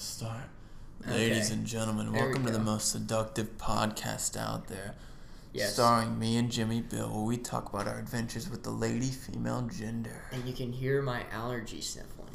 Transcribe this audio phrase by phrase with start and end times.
[0.00, 0.42] to start.
[1.06, 4.94] Ladies and gentlemen, There we welcome to the most seductive podcast out there.
[5.52, 5.74] Yes.
[5.74, 9.62] Starring me and Jimmy Bill, where we talk about our adventures with the lady female
[9.62, 10.22] gender.
[10.32, 12.28] And you can hear my allergy sniffling.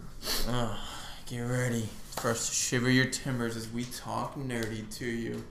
[0.48, 0.80] Oh,
[1.26, 5.44] get ready for us to shiver your timbers as we talk nerdy to you.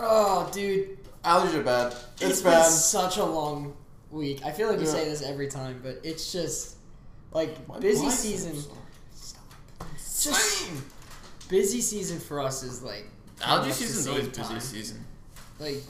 [0.00, 0.98] Oh, dude.
[1.24, 1.94] Allergies are bad.
[2.20, 3.74] it's been such a long
[4.10, 4.40] week.
[4.44, 4.92] I feel like we Yeah.
[4.92, 6.76] say this every time, but it's just
[7.32, 8.52] like My busy season.
[8.52, 8.74] are
[9.12, 9.36] Just
[10.26, 10.82] insane.
[11.48, 13.04] Busy season for us is like
[13.38, 14.60] the season's always busy time.
[14.60, 15.04] season.
[15.58, 15.82] like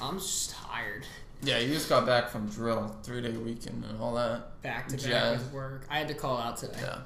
[0.00, 1.06] I'm just tired.
[1.42, 4.62] Yeah, you just got back from drill, three day weekend, and all that.
[4.62, 5.86] Back to back with work.
[5.90, 6.98] I had to call out today, Yeah.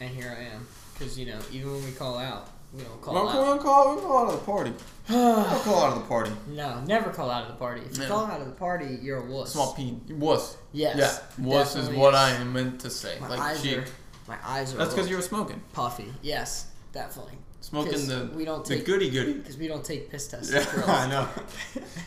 [0.00, 0.66] and here I am.
[0.94, 3.32] Because you know, even when we call out, we don't call Well, out.
[3.32, 4.72] come on, call, we call out of the party.
[5.10, 6.32] I'll call out of the party.
[6.48, 7.82] no, never call out of the party.
[7.82, 8.08] If you Yeah.
[8.08, 9.52] call out of the party, you're a wuss.
[9.52, 10.00] Small peen.
[10.18, 10.56] Wuss.
[10.72, 10.96] Yes.
[11.38, 11.44] Yeah.
[11.46, 12.20] Wuss is what is.
[12.20, 13.18] I am meant to say.
[13.20, 13.78] My like eyes cheek.
[13.78, 13.84] are.
[14.28, 14.78] My eyes are.
[14.78, 15.60] That's because you were smoking.
[15.74, 16.12] puffy.
[16.22, 17.34] Yes, definitely.
[17.60, 19.32] Smoking 'Cause the we don't take, the goody goody.
[19.34, 20.52] because we don't take piss tests.
[20.52, 20.66] Yeah.
[20.86, 21.26] I know.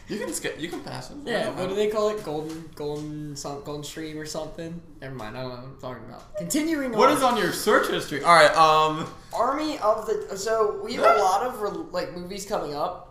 [0.07, 0.59] You can skip.
[0.59, 1.23] You can pass them.
[1.25, 2.23] Yeah, what do they call it?
[2.23, 4.79] Golden, golden, some, golden stream or something.
[5.01, 5.35] Never mind.
[5.35, 6.37] I don't know what I'm talking about.
[6.37, 7.17] Continuing What on.
[7.17, 8.23] is on your search history?
[8.23, 8.55] All right.
[8.55, 9.07] Um.
[9.33, 10.37] Army of the.
[10.37, 13.06] So we have a lot of re- like movies coming up,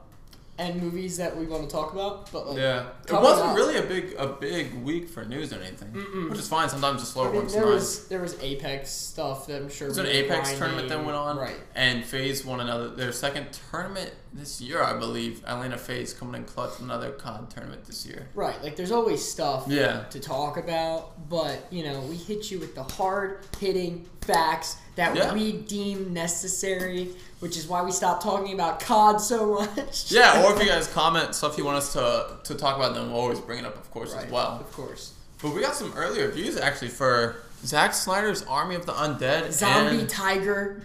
[0.59, 2.31] and movies that we want to talk about.
[2.33, 2.87] But like, Yeah.
[3.07, 6.31] It wasn't really a big a big week for news or anything, Mm-mm.
[6.31, 6.69] which is fine.
[6.69, 7.53] Sometimes the slower I mean, ones.
[7.53, 7.73] there nice.
[7.75, 9.89] was there was Apex stuff that I'm sure.
[9.89, 10.59] There's an Apex grinding.
[10.59, 11.57] tournament that went on, Right.
[11.75, 15.43] And FaZe won another their second tournament this year, I believe.
[15.47, 18.29] Atlanta FaZe coming in clutch another COD tournament this year.
[18.35, 18.61] Right.
[18.63, 19.67] Like there's always stuff.
[19.69, 20.05] Yeah.
[20.11, 25.15] to talk about, but you know, we hit you with the hard hitting facts that
[25.15, 25.33] Yeah.
[25.35, 30.11] we deem necessary, which is why we stopped talking about COD so much.
[30.11, 33.11] Yeah, or if you guys comment stuff you want us to to talk about, then
[33.11, 34.59] we'll always bring it up, of course, Right, as well.
[34.61, 35.13] Of course.
[35.43, 40.07] But we got some earlier views actually for Zack Snyder's Army of the Undead Zombie
[40.07, 40.83] Tiger,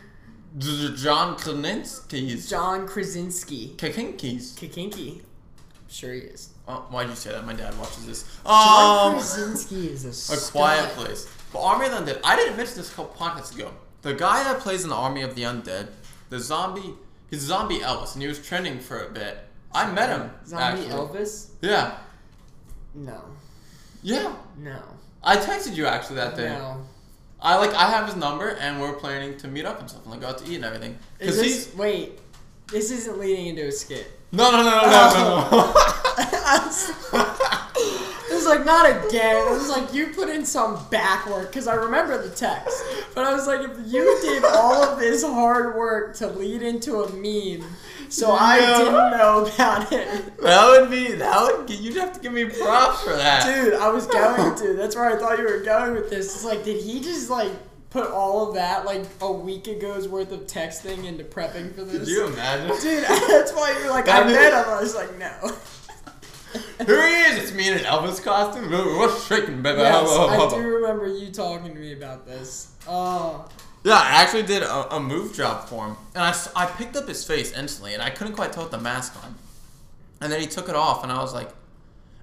[0.57, 3.73] John Krasinski's John Krasinski.
[3.77, 4.53] Kakinki's.
[4.57, 5.21] Kakinki.
[5.87, 6.49] Sure he is.
[6.67, 7.45] Oh, why'd you say that?
[7.45, 8.23] My dad watches this.
[8.45, 10.51] John Um, Krasinski is a A.
[10.51, 11.27] Quiet Place.
[11.51, 12.19] But Army of the Undead.
[12.23, 13.71] I didn't mention this a couple podcasts ago.
[14.03, 15.87] The guy that plays in the Army of the Undead,
[16.31, 16.95] the zombie,
[17.29, 19.37] he's zombie Elvis, and he was trending for a bit.
[19.73, 20.31] I met him.
[20.47, 20.89] Zombie actually.
[20.89, 21.49] Elvis?
[21.61, 21.97] Yeah.
[22.95, 23.21] No.
[24.01, 24.33] Yeah.
[24.57, 24.81] No.
[25.23, 26.49] I texted you actually that day.
[26.49, 26.77] No.
[27.39, 30.11] I like I have his number and we're planning to meet up and stuff and
[30.11, 30.97] like go out to eat and everything.
[31.19, 32.19] Is this, he's wait,
[32.71, 34.07] this isn't leading into a skit.
[34.31, 35.73] no no no no no no.
[36.17, 37.57] It
[38.41, 39.47] was like not again.
[39.47, 42.83] It was like you put in some back work because I remember the text.
[43.13, 47.03] But I was like, if you did all of this hard work to lead into
[47.03, 47.67] a meme,
[48.09, 52.33] so I didn't know about it, that would be that would you'd have to give
[52.33, 53.45] me props for that.
[53.45, 53.73] dude.
[53.75, 54.73] I was going to.
[54.73, 56.33] That's where I thought you were going with this.
[56.35, 57.51] It's like, did he just like
[57.89, 61.99] put all of that like a week ago's worth of texting into prepping for this?
[61.99, 62.67] Could you imagine?
[62.81, 64.73] Dude, that's why you're like, That I met him.
[64.73, 65.51] I was like, no.
[66.85, 67.43] Here he is.
[67.43, 68.71] It's me in an Elvis costume.
[68.97, 69.79] What's shaking, baby?
[69.79, 72.73] Yes, I do remember you talking to me about this.
[72.87, 73.47] Oh,
[73.83, 77.07] Yeah, I actually did a, a move job for him, and I, I picked up
[77.07, 79.35] his face instantly, and I couldn't quite tell with the mask on.
[80.19, 81.49] And then he took it off, and I was like,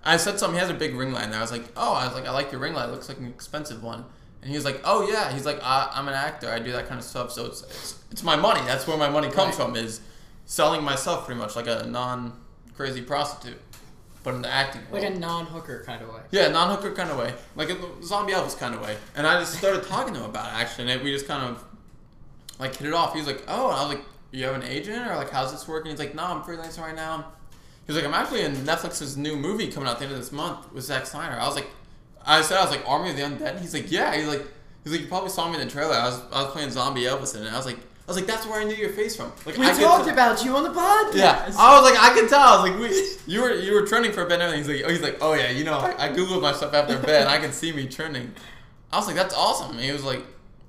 [0.04, 0.54] I said something.
[0.54, 2.30] He has a big ring light, and I was like, oh, I was like, I
[2.32, 2.88] like your ring light.
[2.88, 4.04] It looks like an expensive one.
[4.40, 5.32] And he was like, oh yeah.
[5.32, 6.48] He's like, I, I'm an actor.
[6.48, 7.32] I do that kind of stuff.
[7.32, 8.60] So it's, it's it's my money.
[8.66, 9.66] That's where my money comes Right.
[9.66, 9.74] from.
[9.76, 10.00] Is
[10.46, 12.38] selling myself pretty much like a non
[12.76, 13.58] crazy prostitute,
[14.22, 15.02] but in the acting world.
[15.02, 16.20] like a non-hooker kind of way.
[16.30, 18.96] Yeah, non-hooker kind of way, like a zombie Elvis kind of way.
[19.16, 21.64] And I just started talking to him about it actually, and we just kind of
[22.58, 23.12] like hit it off.
[23.12, 25.52] He was like, "Oh," and I was like, "You have an agent, or like, how's
[25.52, 27.32] this working?" He's like, "No, I'm freelancing right now."
[27.86, 30.20] He was like, "I'm actually in Netflix's new movie coming out at the end of
[30.20, 31.68] this month with Zack Snyder." I was like,
[32.26, 33.60] I said I was like Army of the Undead.
[33.60, 34.44] He's like, "Yeah." He's like,
[34.84, 35.94] he's like, "You probably saw me in the trailer.
[35.94, 37.78] I was I was playing zombie Elvis in it." I was like,
[38.08, 40.44] was like, "That's where I knew your face from." Like We I talked tell- about
[40.44, 41.14] you on the podcast.
[41.14, 42.41] yeah, I was like, I can tell.
[42.41, 44.64] I was like, we, you were you were trending for a bit and everything.
[44.64, 46.98] He's like, oh, he's like, oh yeah, you know, I, I googled my stuff after
[46.98, 47.22] bed.
[47.22, 48.32] and I can see me trending.
[48.92, 49.72] I was like, that's awesome.
[49.72, 50.20] And he was like,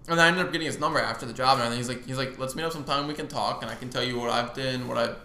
[0.08, 1.78] and then I ended up getting his number after the job and everything.
[1.78, 3.08] He's like, he's like, let's meet up sometime.
[3.08, 5.16] We can talk, and I can tell you what I've done, what I've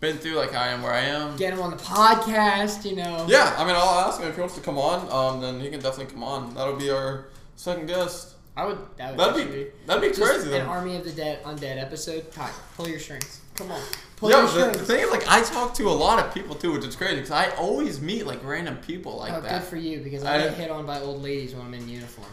[0.00, 1.36] been through, like how I am where I am.
[1.36, 3.26] Get him on the podcast, you know.
[3.28, 5.10] Yeah, I mean, I'll ask him if he wants to come on.
[5.10, 6.54] Um, then he can definitely come on.
[6.54, 8.34] That'll be our second guest.
[8.58, 8.78] I would.
[8.96, 10.52] That would That'd actually be that'd be just crazy.
[10.52, 10.70] an Though.
[10.72, 12.32] Army of the Dead Undead episode.
[12.32, 13.40] Ty, pull your strings.
[13.54, 13.80] Come on.
[14.16, 16.72] Pull but the, the thing is, like, I talk to a lot of people too,
[16.72, 19.60] which is crazy because I always meet like random people like oh, that.
[19.60, 21.88] good for you because I I get hit on by old ladies when I'm in
[21.88, 22.26] uniform.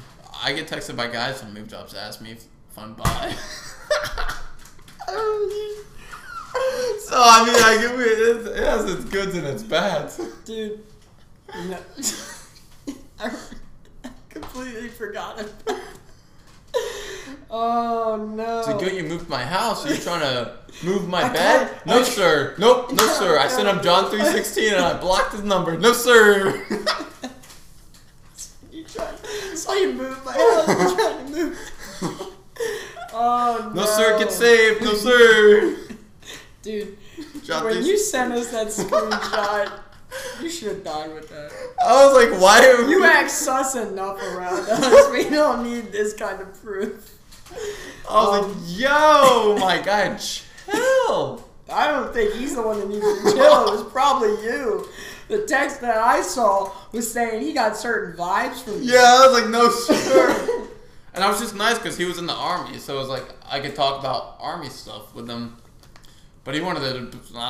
[0.43, 3.03] I get texted by guys from move jobs to ask me if I'm bi.
[7.01, 10.19] so I mean, I give it, it has its goods and its bads.
[10.43, 10.79] Dude.
[11.69, 11.77] No.
[13.19, 13.31] I
[14.29, 15.53] completely forgot it.
[17.57, 18.61] Oh no.
[18.61, 19.85] It good you moved my house?
[19.85, 21.79] Are you trying to move my I bed?
[21.85, 22.55] No, sir.
[22.57, 23.37] Nope, no, No, sir.
[23.39, 23.81] I sent him.
[23.81, 25.77] John 3.16 and I blocked his number.
[25.77, 26.65] No, sir.
[28.71, 29.15] You tried.
[29.55, 30.67] Saw you move my house.
[30.67, 31.59] You trying to move.
[33.17, 33.81] Oh no.
[33.81, 34.19] No, sir.
[34.19, 34.81] Get saved.
[34.81, 35.77] No, sir.
[36.61, 36.97] Dude,
[37.43, 39.71] John when you sent us that screenshot,
[40.41, 41.51] you should have died with that.
[41.85, 42.65] I was like, why?
[42.67, 45.09] Are You we- act sus enough around us.
[45.11, 47.11] We don't need this kind of proof.
[48.09, 51.43] I was Um, like, yo, my guy, chill.
[51.69, 53.67] I don't think he's the one that needs to chill.
[53.67, 54.87] It was probably you.
[55.27, 58.93] The text that I saw was saying he got certain vibes from you.
[58.93, 60.67] Yeah, I was like, no, sir.
[61.15, 63.25] and I was just nice because he was in the army, so it was like
[63.49, 65.57] I could talk about army stuff with him.
[66.43, 66.91] But he wanted to I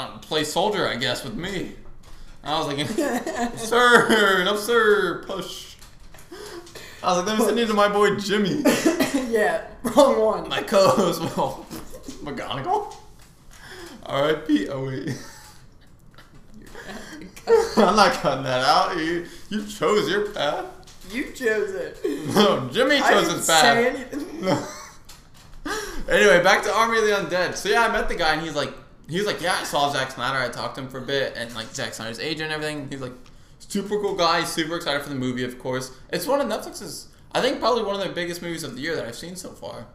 [0.06, 1.76] don't know, play soldier, I guess, with me.
[2.46, 2.88] I was like,
[3.58, 5.76] sir, no, sir, push.
[7.04, 8.62] I was like, let me send you to my boy Jimmy,
[9.30, 10.50] yeah, wrong one.
[10.50, 11.66] my co-host, well,
[12.24, 12.96] McGonagall.
[14.06, 14.66] R.I.P.
[14.68, 15.16] Owie.
[17.48, 18.98] Oh, I'm not cutting that out.
[18.98, 20.66] You, you chose your path.
[21.12, 21.98] You chose it.
[22.36, 23.78] No, Jimmy I chose didn't his say path.
[23.78, 24.48] anything.
[26.10, 27.56] anyway, back to Army of the Undead.
[27.56, 28.74] So yeah, I met the guy and he's like,
[29.10, 30.40] he was like, yeah, I saw Zack Snyder.
[30.40, 32.88] I talked to him for a bit and like Zack Snyder's agent and everything.
[32.90, 33.14] He's like,
[33.60, 34.44] super cool guy.
[34.44, 35.92] Super excited for the movie, of course.
[36.12, 38.96] It's one of Netflix's, I think probably one of their biggest movies of the year
[38.96, 39.88] that I've seen so far.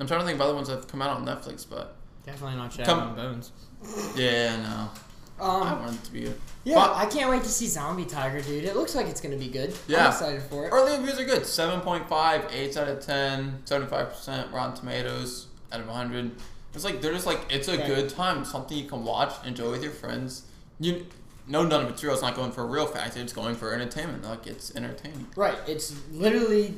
[0.00, 2.56] I'm trying to think of other ones that have come out on Netflix, but Definitely
[2.56, 3.52] not Come- Shadow and Bones.
[4.16, 4.90] yeah, no,
[5.40, 6.40] I Um, want it to be good.
[6.64, 8.64] yeah, But- I can't wait to see Zombie Tiger, dude.
[8.64, 9.74] It looks like it's gonna be good.
[9.86, 10.06] Yeah.
[10.06, 10.70] I'm excited for it.
[10.70, 11.44] Early reviews are good.
[11.46, 16.32] 7.5, 8 out of 10, 75% Rotten Tomatoes out of 100.
[16.74, 17.86] It's like, they're just like, it's a Right.
[17.86, 18.44] good time.
[18.44, 20.42] Something you can watch, enjoy with your friends.
[20.80, 21.06] You
[21.46, 22.12] know, none of it's real.
[22.14, 23.20] It's not going for a real factor.
[23.20, 24.24] It's going for entertainment.
[24.24, 25.26] Like, it's entertaining.
[25.36, 26.74] Right, it's literally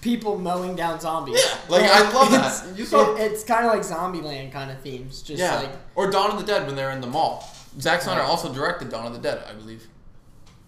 [0.00, 1.40] people mowing down zombies.
[1.44, 2.64] Yeah, like, I love that.
[2.68, 5.22] It's, You saw- it- it's kind of like Zombieland kind of themes.
[5.22, 5.56] Just yeah.
[5.56, 7.48] like or Dawn of the Dead when they're in the mall.
[7.80, 8.28] Zack Snyder Right.
[8.28, 9.86] also directed Dawn of the Dead, I believe.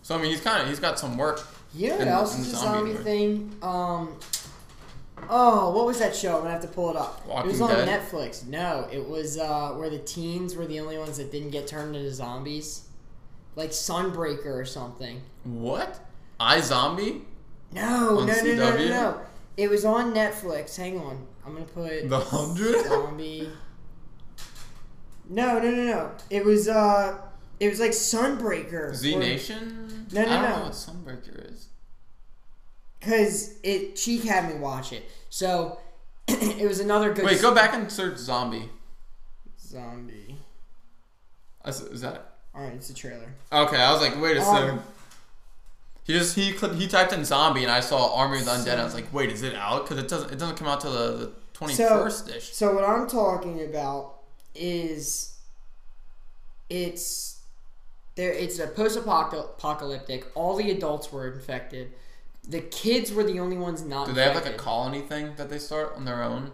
[0.03, 1.45] So, I mean, he's kind of, he's got some work.
[1.75, 3.57] you know what in- else in is a zombie zombie thing?
[3.63, 4.17] Um,
[5.29, 6.37] oh, what was that show?
[6.37, 7.27] I'm gonna have to pull it up.
[7.27, 7.89] Walking it was on Dead?
[8.03, 8.47] Netflix.
[8.47, 11.95] No, it was uh, where the teens were the only ones that didn't get turned
[11.97, 12.89] into zombies,
[13.57, 15.21] like Sunbreaker or something.
[15.45, 16.01] What?
[16.39, 17.23] I Zombie?
[17.73, 19.21] No, On no, no, no, no, no.
[19.57, 20.77] It was on Netflix.
[20.77, 22.87] Hang on, I'm gonna put The 100?
[22.87, 23.51] zombie.
[25.29, 26.11] No, no, no, no.
[26.31, 27.19] It was uh,
[27.61, 28.95] it was like Sunbreaker.
[28.95, 30.07] Z Nation?
[30.13, 30.57] No, no, I don't no.
[30.57, 31.69] know what Sunbreaker is.
[33.01, 35.05] Because it, Cheek had me watch it.
[35.31, 35.79] So
[36.29, 37.25] it was another good.
[37.25, 38.69] Wait, go back and search zombie.
[39.59, 40.37] Zombie.
[41.67, 43.33] Is, is that All right, it's a trailer.
[43.53, 43.77] okay?
[43.77, 44.83] I was like, wait a Um, second.
[46.05, 48.79] He just he he typed in zombie and I saw Army of the Undead.
[48.79, 49.85] I was like, wait, is it out?
[49.85, 52.53] Because it doesn't it doesn't come out till the the twenty first ish.
[52.53, 54.15] So what I'm talking about
[54.55, 55.37] is
[56.69, 57.41] it's
[58.17, 58.33] there.
[58.33, 60.27] It's a post-apocalyptic.
[60.35, 61.93] All the adults were infected.
[62.51, 64.07] The kids were the only ones not.
[64.07, 64.61] Do they have like a infected.
[64.65, 66.51] colony thing that they start on their own?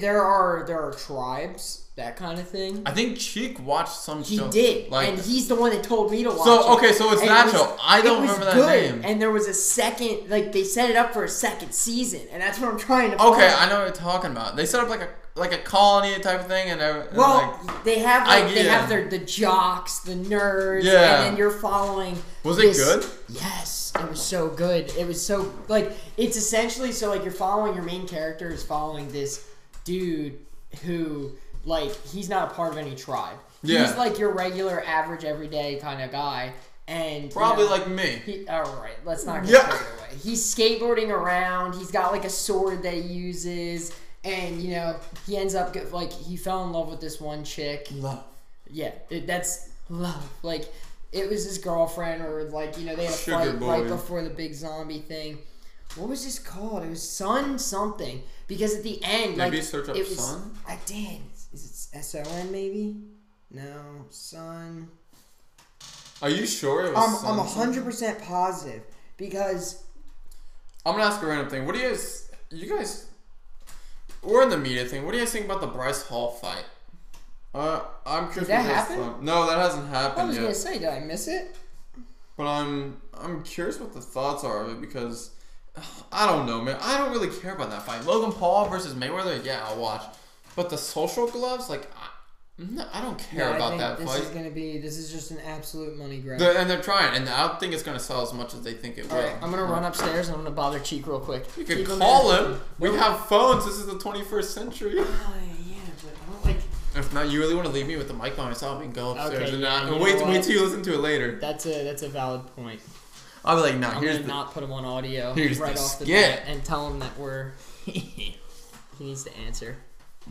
[0.00, 2.82] There are there are tribes that kind of thing.
[2.86, 4.48] I think Cheek watched some He show.
[4.48, 6.44] did, like and he's the one that told me to watch.
[6.44, 6.76] So, it.
[6.76, 9.02] okay, so it's And it was- I don't it was remember that good, name.
[9.04, 12.40] And there was a second, like they set it up for a second season, and
[12.40, 13.20] that's what I'm trying to.
[13.20, 13.54] okay, find.
[13.54, 14.54] I know what you're talking about.
[14.54, 15.08] They set up like a
[15.40, 18.64] like a colony type of thing, and, and Well, like, they have I- like they
[18.64, 18.78] yeah.
[18.78, 21.16] have their the jocks, the nerds, Yeah.
[21.16, 22.22] and then you're following.
[22.44, 23.04] Was it good?
[23.28, 24.92] Yes, it was so good.
[24.96, 29.10] It was so like it's essentially so like you're following your main character is following
[29.10, 29.44] this
[29.84, 30.38] dude
[30.84, 31.32] who
[31.64, 33.36] like he's not a part of any tribe.
[33.62, 33.84] Yeah.
[33.86, 36.52] He's like your regular, average, everyday kind of guy,
[36.88, 38.22] and you probably know, like me.
[38.24, 39.66] he, all right, let's not get Yeah.
[39.68, 40.16] away.
[40.22, 41.74] He's skateboarding around.
[41.74, 43.92] He's got like a sword that he uses,
[44.24, 44.96] and you know
[45.26, 47.88] he ends up get, like he fell in love with this one chick.
[47.94, 48.24] Love.
[48.70, 50.28] Yeah, it, that's love.
[50.42, 50.72] Like
[51.12, 53.66] it was his girlfriend, or like you know they had a Sugar fight boy.
[53.68, 55.38] right before the big zombie thing.
[55.96, 56.84] What was this called?
[56.84, 60.18] It was Sun something because at the end, Maybe like search up it was.
[60.24, 60.52] Sun?
[60.68, 61.18] I did.
[61.52, 62.96] Is it S O N maybe?
[63.50, 64.88] No, Sun.
[66.22, 66.96] Are you sure it was?
[66.96, 67.54] I'm Sun I'm something?
[67.64, 68.82] hundred percent positive
[69.16, 69.82] because
[70.86, 71.66] I'm gonna ask a random thing.
[71.66, 72.30] What do you guys?
[72.50, 73.06] You guys?
[74.22, 75.04] We're in the media thing.
[75.04, 76.64] What do you guys think about the Bryce Hall fight?
[77.54, 78.46] Uh, I'm curious.
[78.48, 78.96] Did that happen?
[78.96, 80.22] thought- No, that hasn't happened.
[80.22, 80.42] I was yet.
[80.42, 81.56] gonna say, did I miss it?
[82.36, 85.30] But I'm I'm curious what the thoughts are of it because
[86.12, 86.76] I don't know, man.
[86.80, 88.04] I don't really care about that fight.
[88.04, 90.02] Logan Paul versus Mayweather, yeah, I'll watch.
[90.56, 91.99] But the social gloves, like, I,
[92.68, 94.20] No, I don't care Yeah, I about think that this fight.
[94.22, 94.76] is gonna be.
[94.78, 96.38] This is just an absolute money grab.
[96.38, 98.74] They're- and they're trying, and I don't think it's gonna sell as much as they
[98.74, 99.16] think it will.
[99.16, 101.46] All right, I'm gonna run upstairs and I'm gonna bother Cheek real quick.
[101.56, 102.44] You could Keep call in.
[102.52, 102.60] him.
[102.78, 103.64] We have phones.
[103.64, 104.96] This is the 21st century.
[104.98, 105.32] Ah,
[105.66, 106.56] yeah, but I don't like.
[106.96, 109.12] If not, you really want to leave me with the mic by myself, can go
[109.12, 111.38] upstairs Okay, and, yeah, not, and wait, wait till you listen to it later.
[111.40, 112.80] That's a that's a valid point.
[113.42, 114.32] I'll be like, no, I'm here's gonna the.
[114.34, 117.16] not put him on audio Here's right the off the bat and tell him that
[117.18, 117.52] we're.
[117.86, 118.36] he
[118.98, 119.78] needs to answer.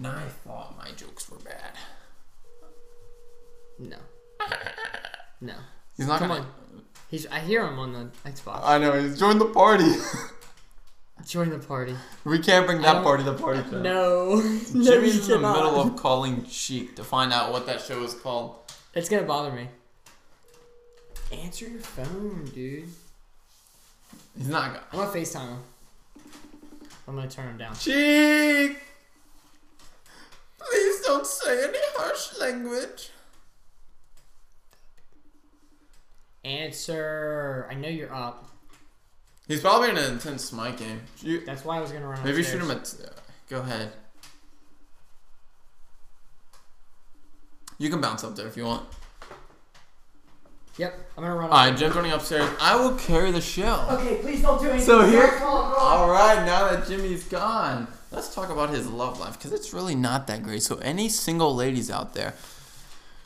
[0.05, 1.71] I thought my jokes were bad.
[3.79, 3.97] No.
[5.41, 5.53] No.
[5.95, 6.41] He's not Come gonna.
[6.41, 6.47] on.
[7.09, 7.25] He's.
[7.27, 8.59] I hear him on the Xbox.
[8.63, 8.91] I know.
[9.01, 9.89] He's joined the party.
[11.25, 11.95] Join the party.
[12.25, 13.61] we can't bring that don't- party to the party.
[13.61, 13.81] chat.
[13.81, 14.35] No.
[14.73, 18.03] no, Jimmy's you in the middle of calling Cheek to find out what that show
[18.03, 18.55] is called.
[18.93, 19.67] It's gonna bother me.
[21.31, 22.85] Answer your phone, dude.
[24.37, 24.83] He's not gonna.
[24.91, 25.59] I'm gonna FaceTime him.
[27.07, 27.75] I'm gonna turn him down.
[27.75, 28.77] Cheek!
[30.57, 33.11] Please don't say any harsh language.
[36.43, 37.67] Answer.
[37.69, 38.47] I know you're up.
[39.47, 41.01] He's probably in an intense Smite game.
[41.21, 42.23] You, That's why I was gonna run.
[42.23, 42.61] maybe upstairs.
[42.61, 42.95] shoot him at.
[43.03, 43.19] Uh,
[43.49, 43.91] go ahead.
[47.77, 48.85] You can bounce up there if you want.
[50.77, 51.49] Yep, I'm gonna run.
[51.49, 52.49] Alright, Jim's running upstairs.
[52.61, 53.85] I will carry the show.
[53.91, 54.85] Okay, please don't do anything.
[54.85, 55.73] So here- come on.
[55.77, 59.95] All right, now that Jimmy's gone, let's talk about his love life because it's really
[59.95, 60.63] not that great.
[60.63, 62.33] So, any single ladies out there,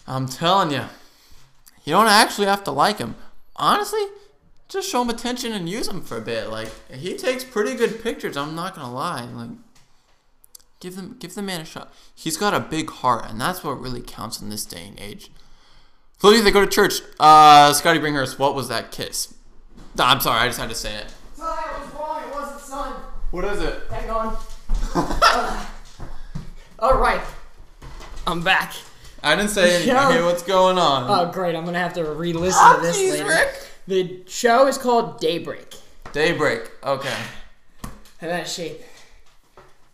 [0.08, 0.86] I'm telling you,
[1.84, 3.16] you don't actually have to like him.
[3.56, 4.04] Honestly,
[4.68, 6.50] just show him attention and use him for a bit.
[6.50, 8.38] Like he takes pretty good pictures.
[8.38, 9.26] I'm not gonna lie.
[9.26, 9.52] Like,
[10.80, 11.94] give them, give the man a shot.
[12.14, 15.32] He's got a big heart, and that's what really counts in this day and age.
[16.20, 17.02] So they go to church.
[17.20, 19.34] Uh, Scotty Bringhurst, what was that kiss?
[20.00, 21.14] I'm sorry, I just had to say it.
[21.38, 22.24] Was wrong.
[22.24, 22.94] It wasn't son.
[23.32, 23.82] What is it?
[23.90, 24.38] Hang on.
[26.80, 27.22] All right.
[28.26, 28.74] I'm back.
[29.24, 29.96] I didn't say anything.
[29.96, 30.10] Yo.
[30.10, 31.10] Hey, what's going on?
[31.10, 31.56] Oh, great.
[31.56, 33.28] I'm gonna have to re-listen Oh, to this jeez, later.
[33.28, 33.68] Rick.
[33.88, 35.76] The show is called Daybreak.
[36.12, 36.70] Daybreak.
[36.84, 37.16] Okay.
[38.22, 38.82] I'm out of shape.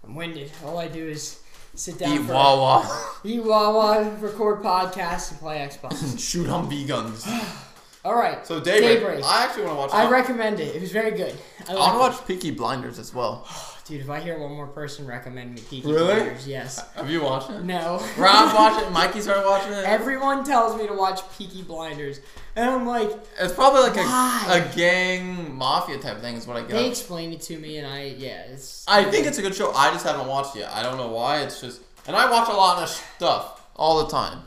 [0.04, 0.52] I'm winded.
[0.66, 1.40] All I do is
[1.76, 3.16] sit down Eat for Wawa.
[3.24, 6.20] eat Wawa, record podcasts, and play Xbox.
[6.32, 7.28] Shoot on V guns.
[8.06, 8.46] All right.
[8.48, 9.00] So Daybreak.
[9.00, 9.24] Daybreak.
[9.26, 9.92] I actually want to watch.
[9.94, 10.76] I I, recommend it.
[10.76, 11.36] It was very good.
[11.68, 13.48] I I want to watch Peaky Blinders as well.
[13.90, 16.14] Dude, if I hear one more person recommend me Peaky Really?
[16.14, 16.88] Blinders, yes.
[16.94, 17.64] Have you watched it?
[17.64, 18.00] No.
[18.20, 18.92] Rob watched it.
[18.92, 19.84] Mikey started watching it.
[19.84, 22.20] Everyone tells me to watch Peaky Blinders,
[22.56, 24.46] and I'm like, It's probably like a, Why?
[24.72, 26.36] a gang mafia type thing.
[26.36, 26.70] Is what I get.
[26.70, 28.86] they explained it to me, and I yeah, it's.
[28.88, 29.72] I think it's a good show.
[29.74, 30.72] I just haven't watched it yet.
[30.72, 31.42] I don't know why.
[31.42, 34.44] It's just, and I watch a lot of stuff all the time.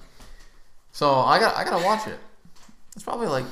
[0.93, 2.21] So I got I gotta watch it.
[2.95, 3.47] It's probably like,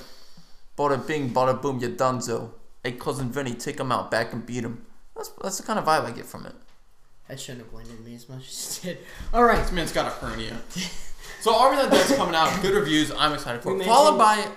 [0.78, 2.52] bada bing, bada boom, you're donezo.
[2.85, 4.87] Hey cousin Vinny, take him out, back and beat him.
[5.20, 6.54] That's that's the kind of vibe I get from it.
[7.28, 8.98] That shouldn't have winded me as much as it did.
[9.34, 9.58] All right.
[9.62, 10.56] This man's got a hernia.
[11.42, 12.60] so Army of the Dead's coming out.
[12.62, 13.12] Good reviews.
[13.12, 13.86] I'm excited for We it.
[13.86, 14.48] Followed by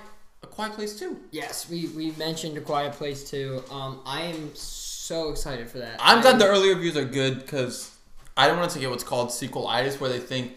[0.42, 1.18] A Quiet Place 2.
[1.32, 3.62] Yes, we we mentioned A Quiet Place too.
[3.70, 5.98] Um, I am so excited for that.
[6.00, 7.92] I'm I- glad the early reviews are good because
[8.38, 10.54] I don't want to get what's called sequelitis, where they think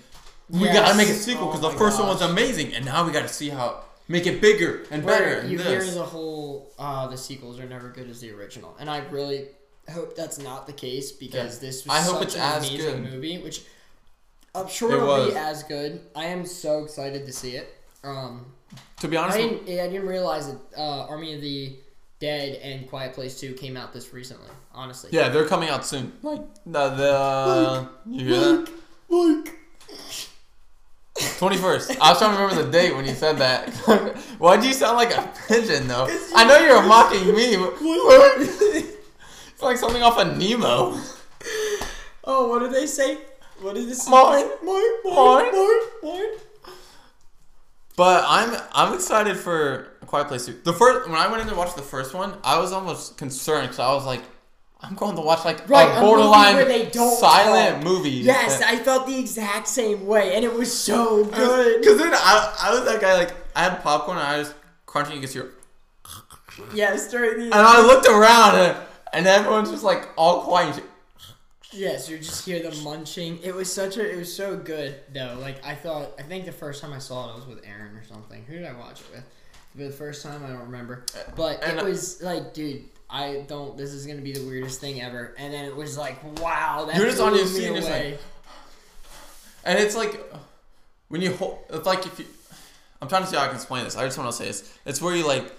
[0.49, 0.75] we Yes.
[0.75, 3.11] gotta make a sequel because Oh the my first one was amazing, and now we
[3.13, 5.25] gotta see how make it bigger and better.
[5.25, 8.75] Where And you hear the whole uh, the sequels are never good as the original,
[8.79, 9.49] and I really
[9.93, 11.69] hope that's not the case because Yeah.
[11.69, 13.13] this was I hope such it's an as amazing good.
[13.13, 13.63] movie, which
[14.55, 16.01] I'm sure It it'll be as good.
[16.15, 17.75] I am so excited to see it.
[18.03, 18.47] Um,
[19.01, 21.77] to be I honest, didn't I didn't realize that uh, Army of the
[22.21, 24.49] Dead and Quiet Place Two came out this recently.
[24.73, 26.13] Honestly, yeah, they're coming out soon.
[26.23, 28.73] Like the, the you hear that?
[29.09, 29.53] Like,
[31.39, 31.91] Twenty first.
[32.01, 33.71] I was trying to remember the date when you said that.
[34.39, 36.07] Why'd you sound like a pigeon though?
[36.35, 37.57] I know you're mocking me.
[37.57, 38.96] But
[39.57, 41.01] it's like something off of Nemo.
[42.25, 43.17] oh, what did they say?
[43.63, 44.07] What did this?
[44.07, 44.45] Mine.
[44.63, 45.51] mine, Mine.
[45.53, 46.29] mine, mine.
[47.97, 50.61] But I'm I'm excited for A Quiet Place 2.
[50.65, 53.63] The first when I went in to watch the first one, I was almost concerned
[53.69, 54.21] because I was like,
[54.83, 57.85] I'm going to watch like Right, a a borderline where they don't silent talk.
[57.85, 58.11] movie.
[58.11, 61.81] Yes, I felt the exact same way, and it was so good.
[61.81, 64.53] Because then I, I was that guy like I had popcorn and I was
[64.85, 65.15] crunching.
[65.15, 65.53] You could see, her-
[66.75, 68.77] Yes, during the and I looked around and,
[69.13, 70.83] and everyone's just like all quiet.
[71.73, 73.39] Yes, you just hear the munching.
[73.43, 74.11] It was such a.
[74.11, 75.37] It was so good though.
[75.41, 76.13] Like I thought.
[76.19, 78.45] I think the first time I saw it, I was with Aaron or something.
[78.45, 79.25] Who did I watch it with?
[79.77, 81.05] For the first time, I don't remember.
[81.35, 83.77] But And- it was like, dude, I don't.
[83.77, 85.35] This is gonna be the weirdest thing ever.
[85.39, 88.19] And then it was like, wow, that You're just on your seat and like- away.
[89.65, 90.33] And it's like
[91.09, 91.59] when you hold.
[91.71, 92.25] It's like if you.
[93.03, 93.97] I'm trying to see how I can explain this.
[93.97, 94.73] I just want to say this.
[94.87, 95.53] It's where you like.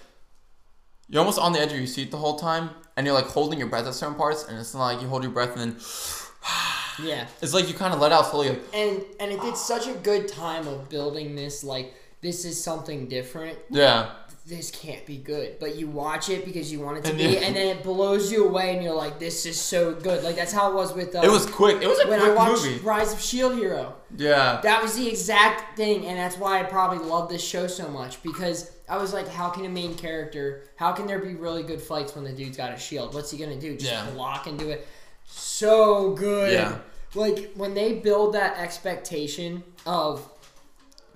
[1.10, 3.58] You're almost on the edge of your seat the whole time, and you're like holding
[3.58, 5.80] your breath at certain parts, and it's not like you hold your breath and then.
[7.00, 7.28] Yeah.
[7.40, 8.48] It's like you kind of let out slowly.
[8.48, 12.60] Like, And and it did such a good time of building this like this is
[12.62, 13.56] something different.
[13.70, 14.10] yeah,
[14.44, 17.26] This can't be good, but you watch it because you want it to And be,
[17.34, 20.34] then- and then it blows you away, and you're like, "This is so good." Like
[20.34, 21.14] that's how it was with.
[21.14, 21.80] Uh, it was quick.
[21.80, 22.78] It was a when I quick watched movie.
[22.80, 23.94] Rise of Shield Hero.
[24.16, 27.86] Yeah, That was the exact thing, and that's why I probably love this show so
[27.88, 31.62] much because I was like, how can a main character, how can there be really
[31.62, 33.14] good fights when the dude's got a shield?
[33.14, 33.74] What's he gonna do?
[33.76, 34.08] Just Yeah.
[34.10, 34.86] block and do it?
[35.26, 36.52] So good.
[36.52, 36.78] Yeah.
[37.14, 40.28] Like when they build that expectation of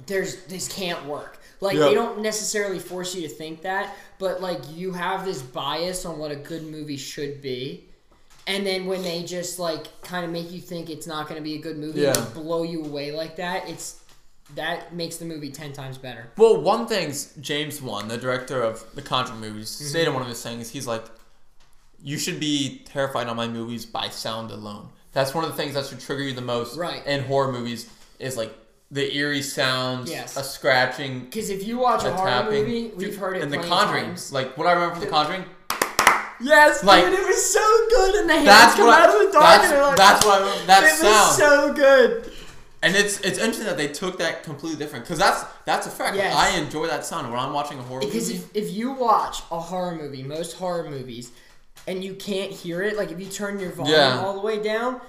[0.06, 1.38] there's this can't work.
[1.60, 1.88] Like Yep.
[1.88, 6.18] they don't necessarily force you to think that, but like you have this bias on
[6.18, 7.88] what a good movie should be.
[8.48, 11.44] And then when they just like kind of make you think it's not going to
[11.44, 12.14] be a good movie Yeah.
[12.20, 14.00] and blow you away like that, it's
[14.54, 16.28] that makes the movie 10 times better.
[16.36, 19.84] Well, one thing's James Wan, the director of the Conjuring movies, Mm-hmm.
[19.88, 20.70] stated in one of his things.
[20.70, 21.04] He's like,
[22.02, 24.88] "You should be terrified on my movies by sound alone.
[25.12, 27.04] That's one of the things that should trigger you the most Right.
[27.06, 27.88] in horror movies.
[28.18, 28.54] Is like
[28.90, 30.36] the eerie sounds, Yes.
[30.36, 32.52] a scratching, Because if you watch a, a horror tapping.
[32.64, 34.04] movie, we've heard it in The Conjuring.
[34.04, 34.32] times.
[34.32, 35.44] Like what I remember from The Conjuring.
[36.40, 39.00] Yes, Like- dude, it was so good, and the hands That's come what.
[39.02, 40.66] out of the dark, that's, and like, that's what I remember.
[40.66, 41.04] That it sound.
[41.04, 42.32] was so good.
[42.84, 46.16] And it's it's interesting that they took that completely different because that's that's a fact.
[46.16, 46.34] Yes.
[46.34, 48.44] I enjoy that sound when I'm watching a horror Because movie.
[48.54, 51.30] if, if you watch a horror movie, most horror movies,
[51.86, 54.20] and you can't hear it, like if you turn your volume Yeah.
[54.20, 55.00] all the way down,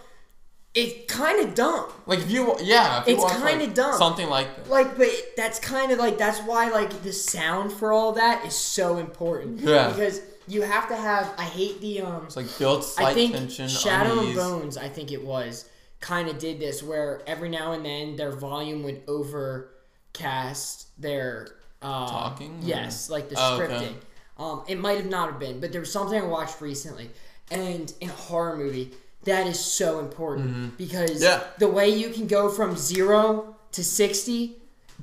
[0.76, 1.92] it's kind of dumb.
[2.06, 3.98] Like if you yeah, if you It's kinda like, dumb.
[3.98, 4.70] Something like that.
[4.70, 8.54] Like, but that's kind of like that's why like the sound for all that is
[8.56, 9.62] so important.
[9.62, 9.90] Yeah.
[9.90, 11.34] Because you have to have.
[11.38, 12.24] I hate the um.
[12.26, 13.68] It's like build slight I think tension.
[13.68, 14.28] Shadow unease.
[14.28, 15.66] and Bones, I think it was,
[16.04, 21.48] kind of did this where every now and then their volume would overcast their
[21.82, 23.74] uh, Talking, or- Yes, like the Oh, okay.
[23.74, 23.96] scripting.
[24.38, 27.10] Um, it might have not have been, but there was something I watched recently,
[27.52, 28.92] and in a horror movie,
[29.24, 31.24] that is so important because Mm-hmm.
[31.24, 31.44] Yeah.
[31.60, 34.58] the way you can go from zero to sixty.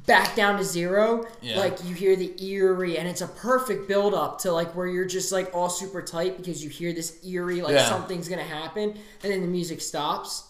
[0.07, 1.59] Back down to zero, Yeah.
[1.59, 5.05] like you hear the eerie, and it's a perfect build up to like where you're
[5.05, 7.89] just like all super tight because you hear this eerie, like Yeah.
[7.89, 8.91] something's gonna happen,
[9.23, 10.45] and then the music stops,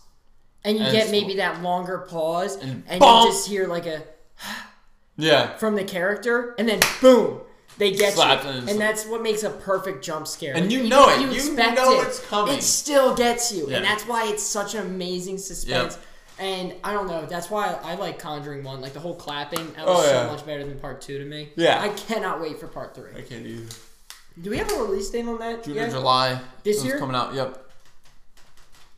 [0.65, 4.03] and you And get maybe that longer pause, And and, you just hear like a
[5.17, 5.57] Yeah.
[5.57, 7.41] from the character, and then boom,
[7.79, 10.55] they get Slaps you, and and, that's what makes a perfect jump scare.
[10.55, 11.33] And you know even it.
[11.33, 12.55] You expect know it, it's coming.
[12.57, 13.77] It still gets you, Yeah.
[13.79, 15.99] and that's why it's such an amazing suspense.
[16.39, 17.27] And I don't know.
[17.27, 18.81] That's why I like Conjuring One.
[18.81, 20.25] Like the whole clapping, that oh, was Oh, yeah.
[20.27, 21.51] so much better than Part Two to me.
[21.55, 21.83] Yeah.
[21.83, 23.11] I cannot wait for Part Three.
[23.15, 23.67] I can't do.
[24.41, 25.65] Do we have a release date on that?
[25.65, 25.89] June yet?
[25.89, 26.41] or July.
[26.65, 26.99] This year?
[26.99, 27.35] coming out.
[27.35, 27.70] Yep.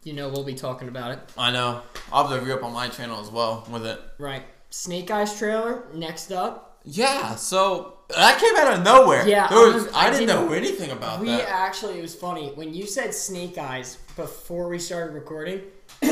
[0.05, 1.83] You know we'll be talking about it, I know.
[2.13, 4.01] I'll have the review up on my channel as well with it.
[4.19, 4.43] right?
[4.71, 6.81] Snake Eyes trailer next up.
[6.85, 7.37] Yeah.
[7.37, 9.27] So that came out of nowhere.
[9.29, 11.37] Yeah, was, I, I didn't didn't- know anything about We that.
[11.39, 15.61] We actually, it was funny when you said Snake Eyes before we started recording.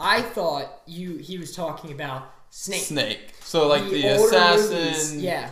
[0.00, 2.82] I thought you he was talking about Snake.
[2.82, 3.20] Snake.
[3.40, 5.16] So like the, older assassin, movies.
[5.16, 5.50] Yeah,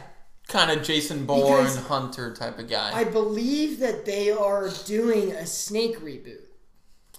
[0.48, 2.90] kind of Jason Bourne Because hunter type of guy.
[2.94, 6.40] I believe that they are doing a Snake reboot.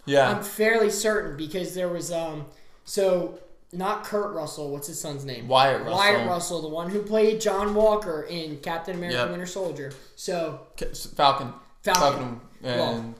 [0.07, 0.29] Yeah.
[0.29, 2.45] I'm fairly certain because there was um
[2.85, 3.39] so
[3.73, 5.47] not Kurt Russell, what's his son's name?
[5.47, 5.97] Wyatt Russell.
[5.97, 9.29] Wyatt Russell, the one who played John Walker in Captain America Yep.
[9.31, 9.91] Winter Soldier.
[10.15, 11.53] So K- Falcon.
[11.83, 12.39] Falcon.
[12.63, 13.15] and Well-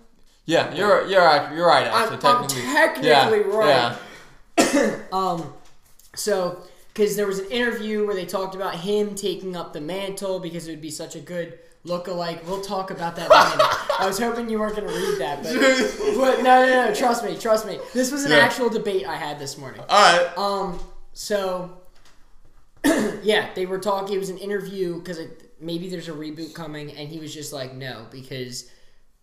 [0.45, 1.53] yeah, you're you're right.
[1.53, 1.87] You're right.
[1.87, 3.97] I'm- Actually, I'm technically, technically yeah, right.
[4.57, 4.95] Yeah.
[5.11, 5.53] Um,
[6.15, 10.39] so because there was an interview where they talked about him taking up the mantle
[10.39, 12.45] because it would be such a good look-alike.
[12.47, 13.29] We'll talk about that.
[13.29, 13.99] minute.
[13.99, 15.53] I was hoping you weren't going to read that, but,
[16.17, 16.93] but no, no, no.
[16.93, 17.79] Trust me, trust me.
[17.93, 18.37] This was an Yeah.
[18.39, 19.81] actual debate I had this morning.
[19.89, 20.37] All right.
[20.37, 20.79] Um,
[21.13, 21.71] so
[23.23, 24.15] yeah, they were talking.
[24.15, 25.19] It was an interview because
[25.59, 28.69] maybe there's a reboot coming, and he was just like, no, because,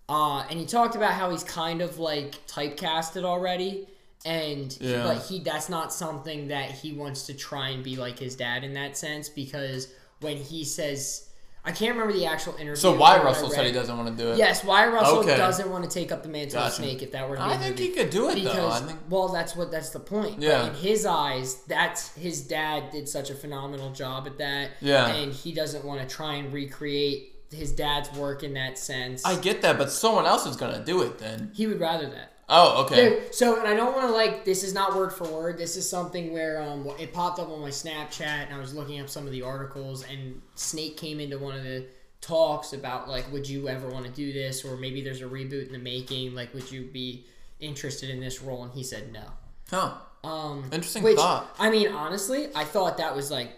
[0.09, 3.87] uh, and he talked about how he's kind of like typecasted already,
[4.24, 5.05] and Yeah.
[5.05, 8.64] but he that's not something that he wants to try and be like his dad
[8.64, 9.88] in that sense because
[10.20, 11.29] when he says,
[11.66, 12.77] I can't remember the actual interview.
[12.77, 14.37] So Wyatt Russell said he doesn't want to do it?
[14.37, 15.37] Yes, Wyatt Russell Okay.
[15.37, 17.57] doesn't want to take up the mantle of Snake if that were to be I
[17.57, 18.50] think movie he could do it though.
[18.50, 18.98] I because think.
[19.09, 20.62] well that's what that's the point Yeah.
[20.62, 25.07] but in his eyes that's his dad did such a phenomenal job at that Yeah.
[25.14, 29.37] and he doesn't want to try and recreate his dad's work in that sense I
[29.37, 31.50] get that, but someone else is gonna do it then.
[31.55, 33.22] he would rather that Oh, okay.
[33.30, 35.59] So and I don't want to like this is not word for word.
[35.59, 39.00] This is something where um it popped up on my Snapchat and I was looking
[39.00, 41.87] up some of the articles and Snake came into one of the
[42.20, 45.66] talks about like would you ever want to do this or maybe there's a reboot
[45.66, 47.26] in the making like would you be
[47.61, 49.24] interested in this role and he said no.
[49.70, 49.94] Huh.
[50.22, 51.54] Um, Interesting which, thought.
[51.59, 53.50] I mean, honestly, I thought that was like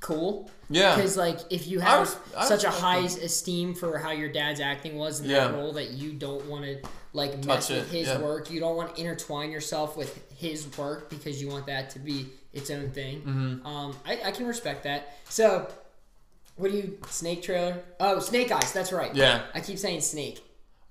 [0.00, 0.50] cool.
[0.68, 0.96] Yeah.
[0.96, 2.08] Because like if you have
[2.44, 3.16] such a high it.
[3.22, 5.48] esteem for how your dad's acting was in Yeah.
[5.48, 6.78] that role that you don't want to
[7.12, 8.18] like mess Touch with it, his yeah.
[8.18, 11.98] work, you don't want to intertwine yourself with his work because you want that to
[11.98, 13.20] be its own thing.
[13.20, 13.66] Mm-hmm.
[13.66, 15.16] Um, I, I can respect that.
[15.28, 15.68] So,
[16.56, 17.82] what do you snake trailer?
[18.00, 18.72] Oh, Snake Eyes.
[18.72, 19.14] That's right.
[19.14, 19.42] Yeah.
[19.54, 20.40] I keep saying snake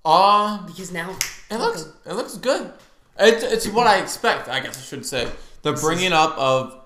[0.06, 1.10] Uh, because now
[1.50, 2.72] it looks it looks good.
[3.20, 4.48] It's it's what I expect.
[4.48, 5.28] I guess I should say
[5.63, 6.85] the bringing up of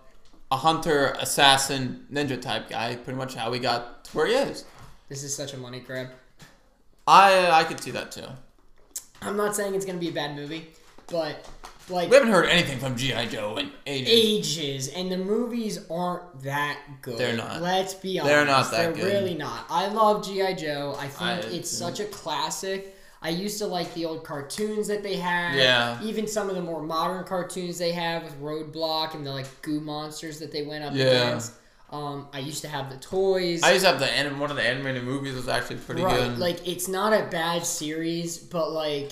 [0.51, 2.95] a hunter, assassin, ninja type guy.
[2.95, 4.65] Pretty much how we got to where he is.
[5.09, 6.09] this is such a money grab.
[7.07, 8.25] I I could see that too.
[9.21, 10.67] I'm not saying it's gonna be a bad movie,
[11.07, 11.45] but
[11.89, 14.09] like We haven't heard anything from GI Joe in ages.
[14.59, 17.17] ages, and the movies aren't that good.
[17.17, 17.61] They're not.
[17.61, 18.33] Let's be honest.
[18.35, 19.13] They're not that They're good.
[19.13, 19.65] really not.
[19.69, 20.95] I love GI Joe.
[20.99, 22.95] I think I- it's such a classic.
[23.21, 25.55] I used to like the old cartoons that they had.
[25.57, 26.01] Yeah.
[26.03, 29.81] Even some of the more modern cartoons they have with Roadblock and the like goo
[29.81, 31.05] monsters that they went up Yeah.
[31.05, 31.53] against.
[31.91, 33.63] Um, I used to have the toys.
[33.63, 36.15] I used to have the anim- one of the animated movies was actually pretty right.
[36.15, 36.37] good.
[36.37, 39.11] Like it's not a bad series, but like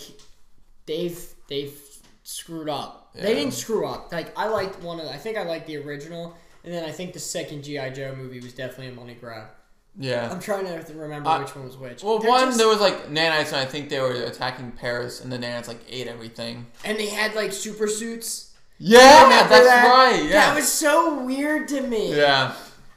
[0.86, 1.78] they've they've
[2.24, 3.12] screwed up.
[3.16, 4.12] They didn't screw up.
[4.14, 7.14] Like I liked one of I think I liked the original, and then I think
[7.14, 9.48] the second GI Joe movie was definitely a money grab.
[9.98, 10.30] Yeah.
[10.32, 12.04] I'm trying to remember Uh, which one was which.
[12.04, 15.22] Well, They're one just- there was like nanites, and I think they were attacking Paris,
[15.22, 16.68] and the nanites like ate everything.
[16.86, 18.52] and they had like super suits.
[18.80, 19.88] Yeah, that's that?
[19.88, 20.24] right.
[20.24, 22.16] Yeah, That was so weird to me.
[22.16, 22.54] yeah.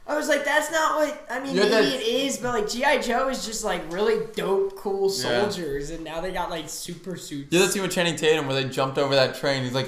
[0.07, 1.55] I was like, that's not what I mean.
[1.55, 5.41] Yeah, maybe it is, but like GI Joe is just like really dope, cool Yeah.
[5.49, 7.55] soldiers, and now they got like super suits.
[7.55, 9.63] Other scene with Channing Tatum where they jumped over that train.
[9.63, 9.87] He's like,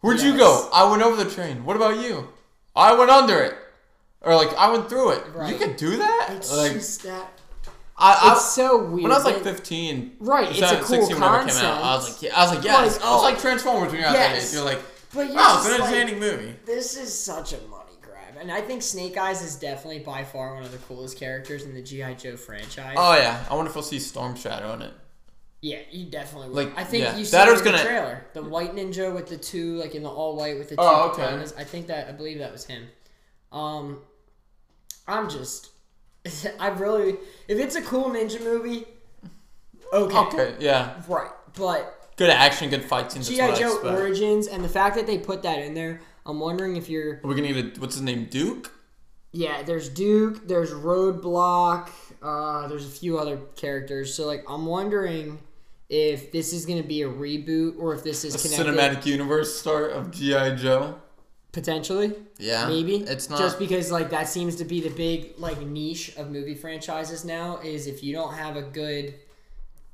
[0.00, 0.68] "Where'd you go?
[0.72, 1.64] I went over the train.
[1.64, 2.28] What about you?
[2.74, 3.54] I went under it,
[4.20, 5.22] or like I went through it.
[5.26, 5.58] You Right.
[5.58, 6.28] could do that?
[6.32, 7.32] It's like just that.
[7.98, 9.04] I, I It's so weird.
[9.04, 11.82] when I was like 15, Right, it's a 17, cool 16 whenever it came out,
[11.82, 12.74] I was like, yeah, I was like, yes.
[12.74, 13.22] Like, I was oh.
[13.24, 14.52] like Transformers when you're Yes.
[14.54, 14.82] You're like,
[15.14, 16.56] But you're oh, it's an like, entertaining movie.
[16.66, 20.52] this is such a money grab, and I think Snake Eyes is definitely by far
[20.54, 22.96] one of the coolest characters in the GI Joe franchise.
[22.98, 24.92] Oh yeah, I wonder if we'll see Storm Shadow in it.
[25.62, 26.56] yeah, you definitely will.
[26.56, 28.26] Like, I think yeah, you saw that was in the gonna- trailer.
[28.34, 30.82] The white ninja with the two, like in the all white with the oh,
[31.14, 31.34] two Oh, okay.
[31.34, 31.58] katanas.
[31.58, 32.88] I think that I believe that was him.
[33.56, 34.00] Um,
[35.08, 35.70] I'm just,
[36.60, 37.16] I really,
[37.48, 38.84] if it's a cool ninja movie,
[39.92, 43.28] okay, Okay, yeah, right, but good action, good fight scenes.
[43.28, 43.84] GI Joe expect.
[43.84, 47.28] Origins and the fact that they put that in there, I'm wondering if you're Are
[47.28, 48.26] we gonna get a what's his name?
[48.26, 48.72] Duke.
[49.32, 51.88] Yeah, there's Duke, there's Roadblock,
[52.22, 54.14] uh, there's a few other characters.
[54.14, 55.38] So like, I'm wondering
[55.88, 59.58] if this is gonna be a reboot or if this is The connected cinematic universe
[59.58, 61.00] start of GI Joe.
[61.56, 62.12] Potentially.
[62.38, 63.38] Yeah, Maybe it's not.
[63.38, 67.58] just because like that seems to be the big like niche of movie franchises now.
[67.64, 69.14] Is if you don't have a good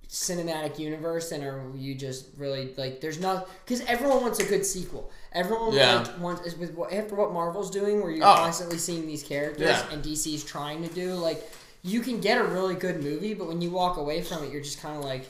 [0.09, 4.67] cinematic universe, and are you just really like there's not because everyone wants a good
[4.67, 5.11] sequel.
[5.33, 5.99] Everyone Yeah.
[6.01, 8.35] like, wants is with what, after what Marvel's doing, where you're Oh.
[8.35, 9.87] constantly seeing these characters Yeah.
[9.93, 11.49] and DC's trying to do like
[11.85, 14.63] you can get a really good movie, but when you walk away from it, you're
[14.63, 15.25] just kind of like.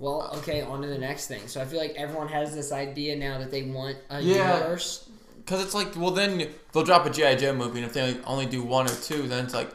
[0.00, 1.48] Well, okay, on to the next thing.
[1.48, 4.54] So I feel like everyone has this idea now that they want a Yeah.
[4.58, 5.08] universe.
[5.48, 8.44] Because it's like, well, then they'll drop a GI Joe movie, and if they only
[8.44, 9.70] do one or two, then it's like,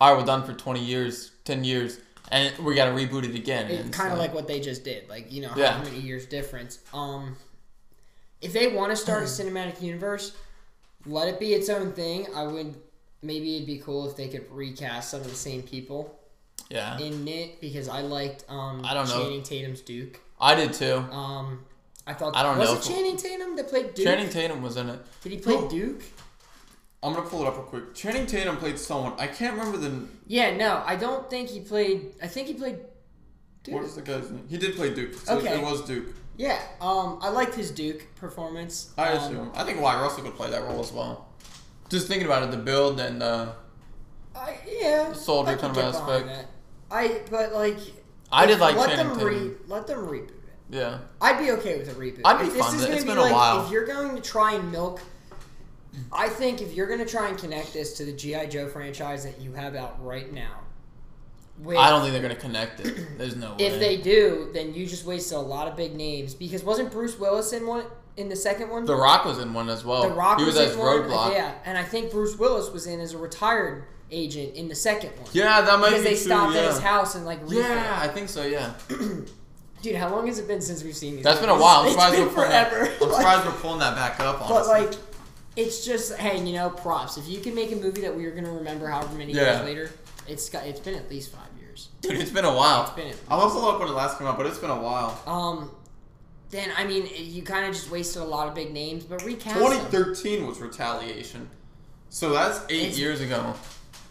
[0.00, 1.98] all right, we're done for twenty years, ten years,
[2.30, 3.68] and we got to reboot it again.
[3.68, 5.08] It's kind of so- like what they just did.
[5.08, 5.82] Like you know how Yeah.
[5.82, 6.78] many years difference.
[6.94, 7.36] Um,
[8.40, 10.36] if they want to start a cinematic universe,
[11.06, 12.28] let it be its own thing.
[12.32, 12.76] I would
[13.20, 16.20] maybe it'd be cool if they could recast some of the same people
[16.70, 19.24] yeah, in it because I liked um I don't know.
[19.24, 20.20] Channing Tatum's Duke.
[20.40, 20.98] I did too.
[21.10, 21.64] Um,
[22.06, 24.06] I thought I don't was know it Channing Tatum that played Duke?
[24.06, 25.00] Channing Tatum was in it.
[25.22, 25.68] Did he play Who?
[25.68, 26.02] Duke?
[27.02, 27.94] I'm gonna pull it up real quick.
[27.94, 29.14] Channing Tatum played someone.
[29.18, 32.12] I can't remember the Yeah, no, I don't think he played.
[32.22, 32.78] I think he played.
[33.64, 33.74] Duke.
[33.74, 34.46] what is the guy's name.
[34.48, 35.14] He did play Duke.
[35.14, 35.54] So Okay.
[35.58, 36.06] it was Duke.
[36.36, 38.92] Yeah, um, I liked his Duke performance.
[38.96, 39.52] I Um, assume.
[39.54, 41.26] I think Wyatt Russell could play that role as well.
[41.88, 43.52] Just thinking about it, the build and uh,
[44.68, 46.46] yeah, Soldier kind of aspect.
[46.90, 47.78] I but like
[48.30, 49.28] I did like let Channing them Tatum.
[49.48, 50.30] re let them it.
[50.70, 50.98] Yeah.
[51.20, 52.22] I'd be okay with a reboot.
[52.24, 53.64] I'd be if this is gonna It's be been a like, while.
[53.64, 55.00] If you're going to try and milk,
[56.12, 59.24] I think if you're going to try and connect this to the GI Joe franchise
[59.24, 60.60] that you have out right now,
[61.58, 62.94] with, I don't think they're gonna connect it.
[63.18, 63.64] There's no way.
[63.64, 67.18] If they do, then you just wasted a lot of big names because wasn't Bruce
[67.18, 67.84] Willis in one
[68.16, 68.84] in the second one?
[68.84, 70.02] The Rock was in one as well.
[70.02, 71.32] The Rock he was, was, in one, Roadblock.
[71.32, 75.10] yeah, and I think Bruce Willis was in as a retired agent in the second
[75.18, 75.28] one.
[75.32, 76.24] Yeah, that might because be they true.
[76.24, 76.60] stopped yeah.
[76.60, 77.64] at his house and like refilled.
[77.64, 78.44] Yeah, I think so.
[78.44, 78.74] Yeah,
[79.86, 81.22] Dude, how long has it been since we've seen these?
[81.24, 81.82] that's been a while.
[81.82, 82.92] I'm surprised been we're pulling that- forever.
[83.00, 84.50] I'm Like, surprised we're pulling that back up.
[84.50, 84.72] Honestly.
[84.74, 84.98] but like,
[85.54, 87.16] it's just hey, you know, props.
[87.18, 89.54] If you can make a movie that we're gonna remember however many Yeah.
[89.58, 89.90] years later,
[90.26, 91.88] it's got it's been at least five years.
[92.00, 92.82] dude, it's been a while.
[92.82, 93.14] It's been.
[93.30, 95.20] I'll also look when it last came out, but it's been a while.
[95.24, 95.70] Um,
[96.50, 99.54] then I mean, you kind of just wasted a lot of big names, but recast
[99.56, 99.70] them.
[99.70, 101.48] 2013 was Retaliation.
[102.10, 103.54] So that's eight It's- years ago,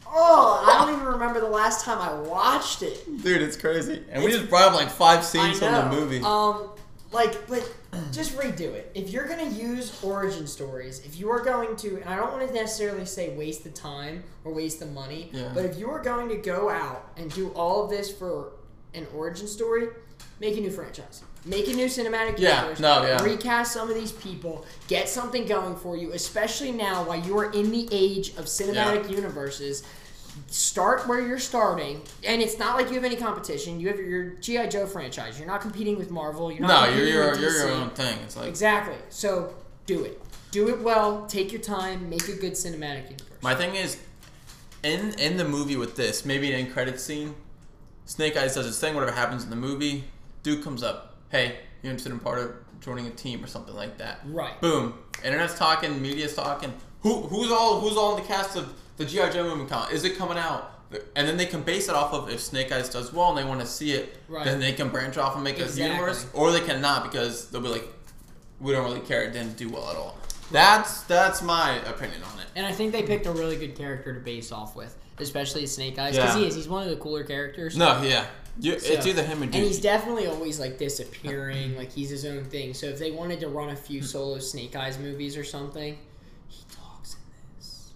[0.07, 3.05] Oh, I don't even remember the last time I watched it.
[3.23, 3.41] dude.
[3.41, 6.21] It's crazy, and we just brought up like five scenes from the movie.
[6.21, 6.69] Um,
[7.11, 7.69] like, but
[8.11, 8.91] just redo it.
[8.93, 12.47] If you're gonna use origin stories, if you are going to, and I don't want
[12.47, 15.51] to necessarily say waste the time or waste the money, Yeah.
[15.53, 18.53] but if you are going to go out and do all of this for
[18.93, 19.87] an origin story,
[20.39, 21.23] make a new franchise.
[21.45, 22.79] Make a new cinematic Yeah, universe.
[22.79, 23.21] no, yeah.
[23.23, 24.65] Recast some of these people.
[24.87, 29.09] Get something going for you, especially now while you are in the age of cinematic
[29.09, 29.83] universes
[30.47, 33.79] start where you're starting, and it's not like you have any competition.
[33.79, 35.37] You have your GI Joe franchise.
[35.37, 36.51] You're not competing with Marvel.
[36.51, 38.17] You're not no, you're your you're your own thing.
[38.23, 38.95] It's like Exactly.
[39.09, 39.53] So
[39.85, 40.21] do it.
[40.51, 41.25] Do it well.
[41.27, 42.09] Take your time.
[42.09, 43.41] Make a good cinematic universe.
[43.41, 43.97] my thing is,
[44.83, 47.35] in in the movie with this, maybe an end credit scene,
[48.05, 48.93] Snake Eyes does his thing.
[48.93, 50.05] Whatever happens in the movie,
[50.43, 53.97] Duke comes up, hey, you interested in part of joining a team or something like
[53.97, 54.19] that?
[54.25, 54.59] right.
[54.61, 54.93] Boom.
[55.23, 56.73] Internet's talking, media's talking.
[57.01, 59.69] Who who's all who's all in the cast of the GI Joe movie?
[59.69, 59.91] Count?
[59.91, 60.71] Is it coming out?
[61.15, 63.43] And then they can base it off of if Snake Eyes does well and they
[63.43, 64.45] want to see it, Right.
[64.45, 65.83] then they can branch off and make Exactly.
[65.83, 67.87] a universe, or they cannot because they'll be like,
[68.61, 69.23] we don't really care.
[69.23, 70.17] It didn't do well at all.
[70.51, 72.45] That's that's my opinion on it.
[72.55, 75.97] And I think they picked a really good character to base off with, especially Snake
[75.97, 76.41] Eyes, because Yeah.
[76.41, 76.55] he is.
[76.55, 77.75] He's one of the cooler characters.
[77.75, 78.25] No, yeah,
[78.59, 82.43] you, it's either him or And he's definitely always like disappearing, like he's his own
[82.45, 82.73] thing.
[82.73, 84.05] So if they wanted to run a few hmm.
[84.05, 85.97] solo Snake Eyes movies or something,
[86.47, 87.19] he talks in
[87.57, 87.91] this.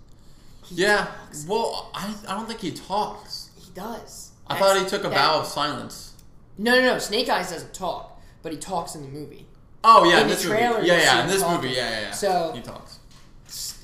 [0.65, 1.06] He Yeah.
[1.06, 1.45] talks.
[1.48, 3.50] Well, I I don't think he talks.
[3.60, 4.32] he does.
[4.48, 6.13] I That's- thought he took a that- vow of silence.
[6.58, 7.00] No, no, no.
[7.00, 9.45] Snake Eyes doesn't talk, but he talks in the movie.
[9.84, 10.88] Oh yeah, In in the this trailer, movie.
[10.88, 11.56] Yeah, yeah, in this talking.
[11.69, 12.12] movie, yeah, yeah, yeah.
[12.12, 13.00] So- he talks.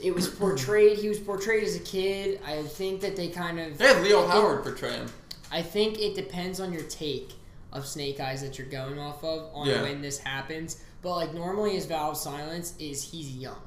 [0.04, 0.98] It was portrayed.
[0.98, 2.42] He was portrayed as a kid.
[2.46, 3.78] I think that they kind of.
[3.78, 5.08] They had Leo Howard portray him.
[5.51, 7.34] I think it depends on your take
[7.71, 9.81] of Snake Eyes that you're going off of on Yeah.
[9.81, 10.77] when this happens.
[11.01, 13.62] But like normally, his vow of silence is he's young.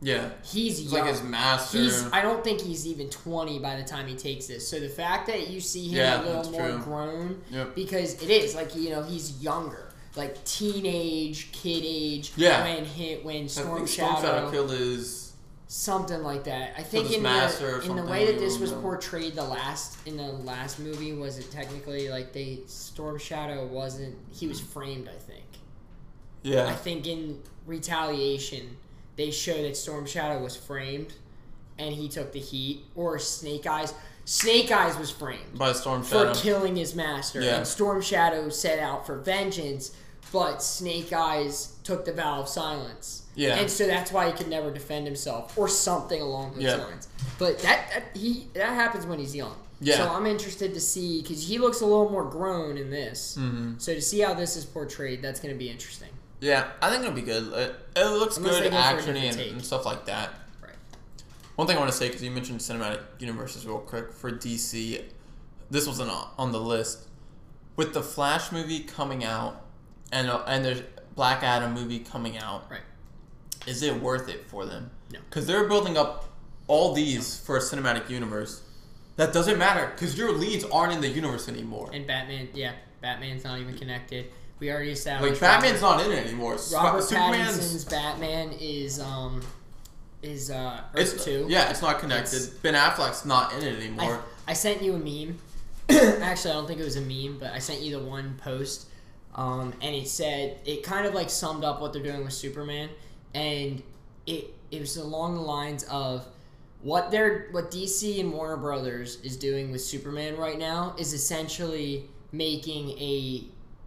[0.00, 1.02] Yeah, He's it's young.
[1.06, 1.78] like his master.
[1.78, 2.04] He's.
[2.12, 4.68] I don't think he's even twenty by the time he takes this.
[4.68, 6.78] So the fact that you see him Yeah, a little more true.
[6.78, 7.74] grown, Yep.
[7.74, 12.32] because it is like you know he's younger, like teenage kid age.
[12.36, 12.64] Yeah.
[12.64, 15.23] When hit when Storm think Storm Shadow, Shadow killed his.
[15.66, 16.74] Something like that.
[16.76, 18.80] I think in the in the way that this was know.
[18.80, 24.16] portrayed the last in the last movie was it technically like they Storm Shadow wasn't
[24.30, 25.44] he was framed I think.
[26.42, 26.66] Yeah.
[26.66, 28.76] I think in retaliation
[29.16, 31.14] they show that Storm Shadow was framed
[31.78, 33.94] and he took the heat or Snake Eyes
[34.26, 37.56] Snake Eyes was framed by Storm for killing his master Yeah.
[37.56, 39.94] and Storm Shadow set out for vengeance
[40.34, 43.22] but Snake Eyes took the vow of silence.
[43.36, 43.54] Yeah.
[43.54, 46.76] And so that's why he could never defend himself or something along those Yeah.
[46.78, 47.06] lines.
[47.38, 49.54] But that, that he that happens when he's young.
[49.80, 49.98] Yeah.
[49.98, 53.36] So I'm interested to see because he looks a little more grown in this.
[53.36, 56.08] hmm So to see how this is portrayed, that's going to be interesting.
[56.40, 57.52] Yeah, I think it'll be good.
[57.52, 60.30] It, it looks Unless good, go actiony, and, and stuff like that.
[60.60, 60.72] Right.
[61.54, 65.00] One thing I want to say because you mentioned cinematic universes real quick for DC,
[65.70, 67.06] this wasn't on on the list.
[67.76, 69.63] With the Flash movie coming out,
[70.14, 70.82] and uh, and there's
[71.14, 72.80] Black Adam movie coming out, Right.
[73.66, 74.90] is it worth it for them?
[75.12, 75.18] No.
[75.28, 76.24] Because they're building up
[76.66, 78.62] all these for a cinematic universe.
[79.16, 81.90] That doesn't matter because your leads aren't in the universe anymore.
[81.92, 84.26] And Batman, yeah, Batman's not even connected.
[84.58, 86.56] We already established Like Batman's not in it anymore.
[86.58, 89.42] Sp- Robert Superman's Pattinson's Batman is um
[90.22, 91.46] is uh Earth it's two.
[91.48, 92.34] yeah, it's not connected.
[92.36, 94.22] It's- ben Affleck's not in it I, anymore.
[94.48, 95.38] I sent you a meme.
[96.22, 98.86] Actually, I don't think it was a meme, but I sent you the one post,
[99.34, 102.88] um, and it said it kind of like summed up what they're doing with Superman,
[103.34, 103.82] and
[104.26, 106.26] it it was along the lines of
[106.82, 112.08] what they're what DC and Warner Brothers is doing with Superman right now is essentially
[112.32, 113.44] making a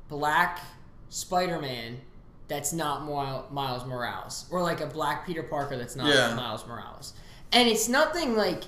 [0.10, 0.62] black
[1.10, 2.00] Spider-Man
[2.48, 6.34] that's not Mil- Miles Morales, or like a black Peter Parker that's not Yeah.
[6.36, 7.14] Miles Morales,
[7.52, 8.64] and it's nothing like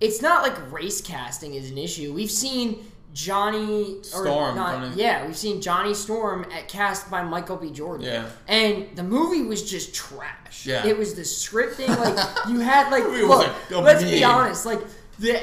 [0.00, 2.12] it's not like race casting is an issue.
[2.12, 7.56] We've seen Johnny or Storm, not- yeah, we've seen Johnny Storm at cast by Michael
[7.56, 7.70] B.
[7.70, 8.06] Jordan.
[8.06, 8.26] Yeah.
[8.48, 10.66] And the movie was just trash.
[10.66, 10.86] Yeah.
[10.86, 14.64] It was the scripting, like you had like Movie was, look, like, let's be honest,
[14.66, 14.80] like
[15.18, 15.42] the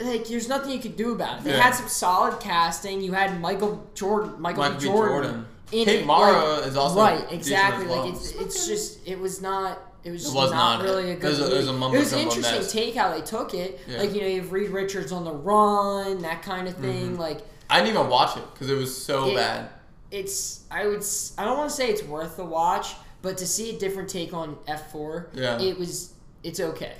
[0.00, 1.44] like there's nothing you could do about it.
[1.44, 1.60] They Yeah.
[1.62, 3.00] had some solid casting.
[3.00, 4.84] You had Michael Jordan Michael, Michael B.
[4.84, 4.90] B.
[4.90, 5.22] Jordan.
[5.22, 5.46] Jordan.
[5.72, 7.84] In Kate it, Mara like- is also right, exactly.
[7.86, 8.04] as well.
[8.06, 10.84] Like it's it's just it was not it was, It just was not, not.
[10.84, 11.96] really a It good was a- it was a movie.
[11.96, 12.72] It was interesting mess.
[12.72, 13.80] take how they took it.
[13.88, 13.98] Yeah.
[13.98, 17.10] Like you know you have Reed Richards on the run, that kind of thing.
[17.12, 17.20] Mm-hmm.
[17.20, 19.68] Like I didn't even watch it because it was so It- bad.
[20.10, 21.04] it's I would
[21.38, 24.32] I don't want to say it's worth the watch, but to see a different take
[24.32, 25.60] on F four, Yeah.
[25.60, 26.12] it was
[26.44, 26.94] it's okay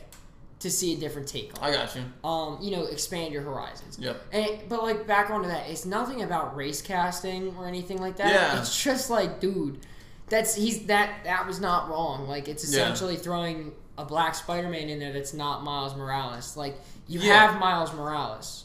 [0.59, 1.69] to see a different take on.
[1.69, 2.03] I got you.
[2.29, 3.99] Um, you know, expand your horizons.
[4.01, 4.21] Yep.
[4.33, 8.17] And it- but like back onto that, it's nothing about race casting or anything like
[8.17, 8.33] that.
[8.33, 8.59] Yeah.
[8.59, 9.79] It's just like, dude,
[10.29, 12.27] that's he's that that was not wrong.
[12.29, 12.81] Like it's Yeah.
[12.83, 16.57] essentially throwing a black Spider-Man in there that's not Miles Morales.
[16.57, 17.51] Like you Yeah.
[17.51, 18.65] have Miles Morales.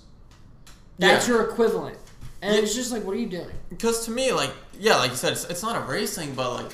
[1.00, 1.36] That's Yeah.
[1.36, 1.98] your equivalent.
[2.42, 2.62] And Yeah.
[2.62, 3.52] it's just like, what are you doing?
[3.70, 6.52] Because to me, like, yeah, like you said, it's, it's not a race thing, but
[6.64, 6.72] like,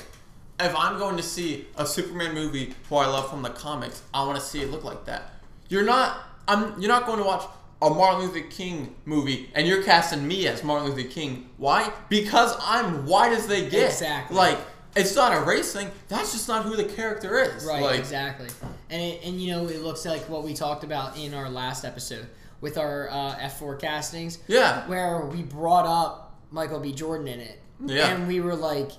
[0.60, 4.24] if I'm going to see a Superman movie who I love from the comics, I
[4.24, 5.34] want to see it look like that.
[5.68, 7.44] You're not, I'm, you're not going to watch
[7.82, 11.48] a Martin Luther King movie and you're casting me as Martin Luther King.
[11.58, 11.92] Why?
[12.08, 13.90] Because I'm white as they get.
[13.90, 14.36] Exactly.
[14.36, 14.58] Like,
[15.00, 15.90] it's not a race thing.
[16.08, 17.64] That's just not who the character is.
[17.64, 18.48] Right, Like, exactly.
[18.90, 21.84] And it, and you know, it looks like what we talked about in our last
[21.84, 22.26] episode
[22.60, 24.38] with our uh, F4 castings.
[24.48, 24.86] Yeah.
[24.88, 26.92] where we brought up Michael B.
[26.92, 27.60] Jordan in it.
[27.84, 28.08] Yeah.
[28.14, 28.90] And we were like,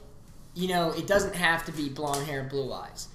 [0.56, 3.08] you know, it doesn't have to be blonde hair, and blue eyes.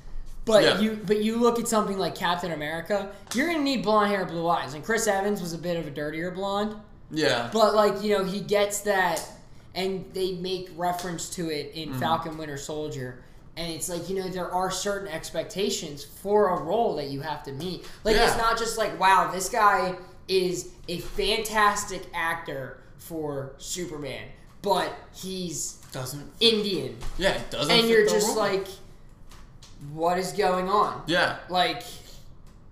[0.44, 0.78] But Yeah.
[0.80, 4.46] you but you look at something like Captain America, you're gonna need blonde hair, blue
[4.46, 4.74] eyes.
[4.74, 6.76] And Chris Evans was a bit of a dirtier blonde.
[7.10, 7.48] Yeah.
[7.52, 9.26] But like, you know, he gets that
[9.74, 12.00] and they make reference to it in Mm-hmm.
[12.00, 13.22] Falcon Winter Soldier.
[13.56, 17.42] And it's like, you know, there are certain expectations for a role that you have
[17.44, 17.86] to meet.
[18.02, 19.94] Like it's not just like, wow, this guy
[20.26, 24.24] is a fantastic actor for Superman,
[24.62, 26.28] but he's doesn't.
[26.40, 26.96] Indian.
[27.16, 27.70] Yeah, it doesn't.
[27.70, 28.36] And you're just role.
[28.38, 28.66] like,
[29.92, 31.02] what is going on?
[31.06, 31.36] Yeah.
[31.48, 31.84] Like,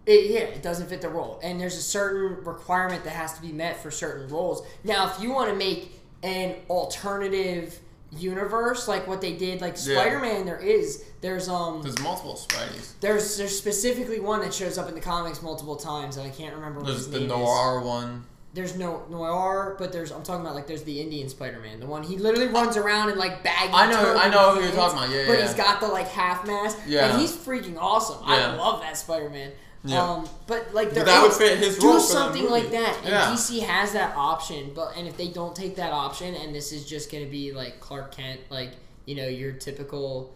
[0.04, 1.38] it, yeah, it doesn't fit the role.
[1.42, 4.66] And there's a certain requirement that has to be met for certain roles.
[4.82, 7.78] Now, if you want to make an alternative
[8.16, 9.94] universe like what they did, like Yeah.
[10.00, 12.92] Spider-Man, there is there's um There's multiple Spideys.
[13.00, 16.54] there's there's specifically one that shows up in the comics multiple times, and I can't
[16.54, 17.36] remember what There's his the name is.
[17.36, 18.24] noir one.
[18.54, 22.02] There's no noir, but there's I'm talking about like there's the Indian Spider-Man, the one
[22.02, 23.72] he literally runs around in like baggy.
[23.72, 25.46] I know- I know who you're talking about, yeah, But yeah.
[25.46, 26.76] he's got the like half mask.
[26.86, 27.06] Yeah.
[27.12, 28.18] and he's freaking awesome.
[28.26, 29.52] I love that Spider-Man.
[29.84, 30.00] Yeah.
[30.02, 33.08] Um, but like there that would fit his do role that something like that, and
[33.08, 33.32] Yeah.
[33.32, 34.72] DC has that option.
[34.74, 37.80] But and if they don't take that option, and this is just gonna be like
[37.80, 38.70] Clark Kent, like
[39.06, 40.32] you know your typical.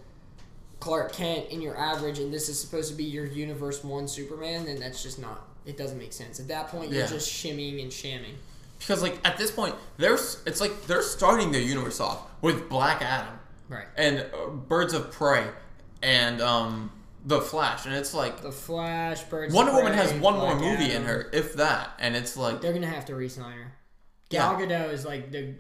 [0.79, 4.67] Clark Kent in your average, and this is supposed to be your Universe One Superman,
[4.67, 5.43] then that's just not.
[5.65, 6.39] It doesn't make sense.
[6.39, 7.07] At that point, you're Yeah.
[7.07, 8.35] just shimmying and shamming.
[8.79, 13.01] Because like at this point, there's it's like they're starting their universe off with Black
[13.01, 13.39] Adam
[13.71, 13.87] Right.
[13.97, 15.47] and uh, Birds of Prey
[16.03, 16.91] and um
[17.27, 19.53] the Flash, and it's like The Flash, Birds.
[19.53, 21.03] Wonder Woman has one more Black movie Adam.
[21.03, 23.73] in her, if that, and it's like They're gonna have to re-sign her.
[24.31, 25.55] Gal Gadot is like the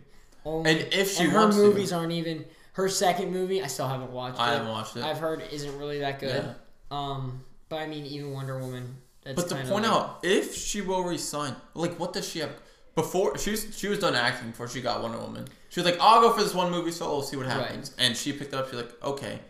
[0.44, 0.70] only.
[0.70, 3.62] And if she and her wants to- movies aren't even her second movie.
[3.62, 4.38] I still haven't watched.
[4.40, 4.58] I it.
[4.58, 5.02] haven't watched it.
[5.04, 6.44] I've heard isn't really that good.
[6.44, 6.54] Yeah.
[6.90, 8.96] Um, but I mean, even Wonder Woman.
[9.24, 12.38] That's But to kinda point like- out, if she will resign, like what does she
[12.40, 12.50] have?
[12.94, 15.48] Before she was she was done acting before she got Wonder Woman.
[15.68, 17.92] She was like, I'll go for this one movie so we'll see what happens.
[17.98, 18.66] And she picked it up.
[18.68, 19.40] She's like, okay.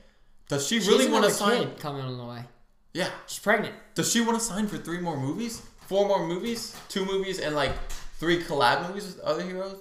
[0.48, 1.58] Does she She really want to sign?
[1.70, 2.44] kid coming on the way.
[2.92, 3.08] Yeah.
[3.26, 3.74] She's pregnant.
[3.94, 5.62] Does she want to sign for three more movies?
[5.86, 6.74] Four more movies?
[6.88, 7.72] Two movies and like
[8.18, 9.76] three collab movies with other heroes?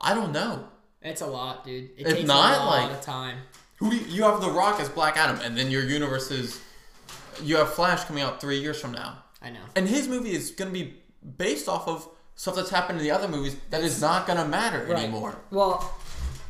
[0.00, 0.68] I don't know.
[1.02, 1.90] It's a lot, dude.
[1.96, 3.38] It If takes not, a lot like- of time.
[3.76, 6.60] Who do you, you have The Rock as Black Adam, and then your universe is
[7.40, 9.60] you have Flash coming out three years from now, I know.
[9.76, 10.94] and his movie is gonna be
[11.36, 14.84] based off of stuff that's happened in the other movies that is not gonna matter
[14.84, 14.98] Right.
[15.04, 15.38] anymore.
[15.52, 15.94] Well,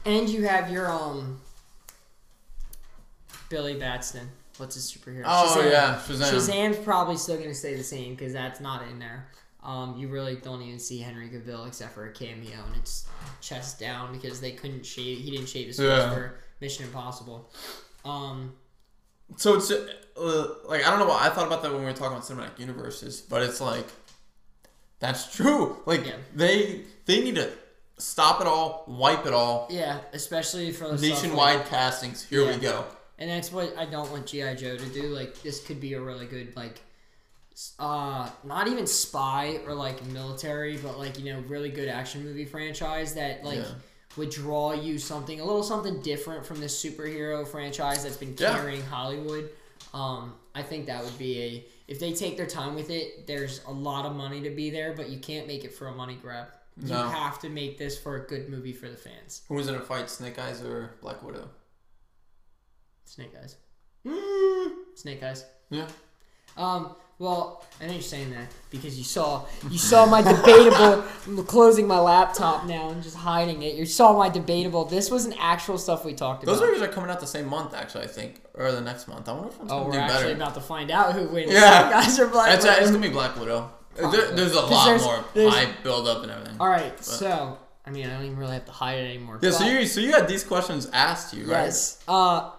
[0.07, 1.39] and you have your um.
[3.49, 4.29] Billy Batson.
[4.59, 5.23] What's his superhero?
[5.27, 5.71] Oh Shazam.
[5.71, 6.33] yeah, Shazam.
[6.33, 9.29] Shazam's probably still going to stay the same because that's not in there.
[9.63, 13.07] Um, you really don't even see Henry Cavill except for a cameo, and it's
[13.41, 15.19] chest down because they couldn't shave.
[15.19, 16.11] He didn't shave his face Yeah.
[16.13, 17.51] for Mission Impossible.
[18.05, 18.55] Um,
[19.37, 21.93] So it's uh, like I don't know what I thought about that when we were
[21.93, 23.87] talking about cinematic universes, but it's like
[25.01, 25.77] that's true.
[25.87, 26.17] Like Yeah.
[26.35, 27.51] they they need to
[27.99, 32.23] stop it all, wipe it all, yeah, especially for nationwide like- castings.
[32.25, 32.55] Here Yeah.
[32.55, 32.85] we go.
[33.19, 35.03] And that's what I don't want GI Joe to do.
[35.09, 36.81] Like this could be a really good like.
[37.79, 42.45] Uh, not even spy or like military, but like you know, really good action movie
[42.45, 43.65] franchise that like Yeah.
[44.17, 48.55] would draw you something a little something different from this superhero franchise that's been Yeah.
[48.55, 49.51] carrying Hollywood.
[49.93, 53.27] Um, I think that would be a if they take their time with it.
[53.27, 55.93] There's a lot of money to be there, but you can't make it for a
[55.93, 56.49] money grab.
[56.81, 57.09] You No.
[57.09, 59.43] have to make this for a good movie for the fans.
[59.49, 61.49] Who was in a fight, Snake Eyes or Black Widow?
[63.09, 63.57] Snake Eyes.
[64.07, 65.45] Mm, Snake Eyes.
[65.71, 65.87] Yeah.
[66.57, 66.95] Um.
[67.21, 71.05] Well, I know you're saying that because you saw you saw my debatable.
[71.27, 73.75] I'm closing my laptop now and just hiding it.
[73.75, 74.85] You saw my debatable.
[74.85, 76.53] This was an actual stuff we talked about.
[76.53, 76.69] Those about.
[76.75, 78.05] movies are coming out the same month, actually.
[78.05, 79.29] I think, or the next month.
[79.29, 80.35] I wonder if one's Oh, gonna we're do actually better.
[80.37, 81.51] about to find out who wins.
[81.53, 81.91] Yeah.
[81.91, 82.55] guys are black.
[82.55, 83.71] It's, uh, it's gonna be Black Widow.
[83.97, 86.57] There, there's a lot there's- more there's- hype build up and everything.
[86.61, 89.41] All right, so I mean, I don't even really have to hide it anymore.
[89.43, 91.65] Yeah, so you so you had these questions asked you, right?
[91.65, 92.01] yes.
[92.07, 92.51] Uh,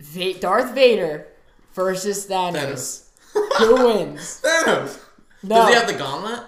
[0.00, 1.26] Va- Darth Vader
[1.74, 3.08] versus Thanos.
[3.34, 3.58] Thanos.
[3.58, 4.40] Who wins?
[4.44, 4.98] Thanos.
[5.42, 6.40] No, Does he have the gauntlet?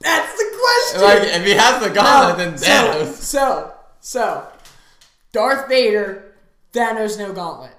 [0.00, 1.00] that's the question.
[1.02, 3.14] Like, if he has the No, gauntlet, then Thanos.
[3.14, 4.46] so, so,
[5.32, 6.34] Darth Vader,
[6.72, 7.72] Thanos no gauntlet.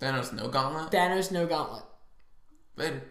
[0.00, 0.90] Thanos no gauntlet.
[0.92, 1.82] Thanos no gauntlet.
[2.76, 3.02] Vader.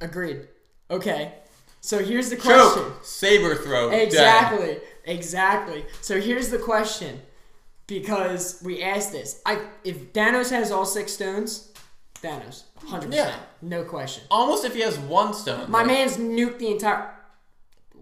[0.00, 0.48] Agreed.
[0.90, 1.34] Okay.
[1.80, 2.82] So here's the question.
[2.82, 3.04] Choke.
[3.04, 3.90] Saber throw.
[3.90, 4.02] dead.
[4.02, 4.78] Exactly.
[5.04, 5.84] Exactly.
[6.00, 7.20] So here's the question.
[7.86, 9.40] Because we asked this.
[9.46, 11.72] I if Thanos has all six stones,
[12.22, 12.64] Thanos.
[12.88, 13.32] 100%.
[13.62, 14.24] No question.
[14.30, 15.70] Almost if he has one stone.
[15.70, 15.88] My though.
[15.88, 17.10] man's nuked the entire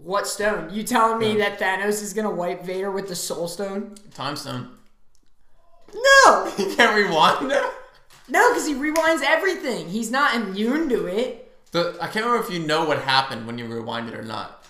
[0.03, 0.69] What stone?
[0.73, 1.49] You telling me Yeah.
[1.49, 3.95] that Thanos is to wipe Vader with the soul stone?
[4.13, 4.69] Time stone.
[5.93, 6.51] No.
[6.57, 7.53] He can't rewind.
[8.27, 9.89] No, cuz he rewinds everything.
[9.89, 11.41] He's not immune to it.
[11.71, 14.63] The, I can't remember if you know what happened when you rewind it or not.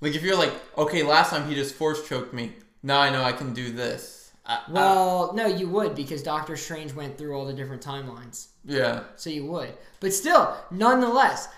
[0.00, 2.52] Like if you're like, okay, last time he just force choked me.
[2.82, 4.17] Now I know I can do this.
[4.48, 8.48] I, I- Well, no, you would because Doctor Strange went through all the different timelines.
[8.64, 9.72] yeah, So you would.
[10.00, 11.48] But still, nonetheless,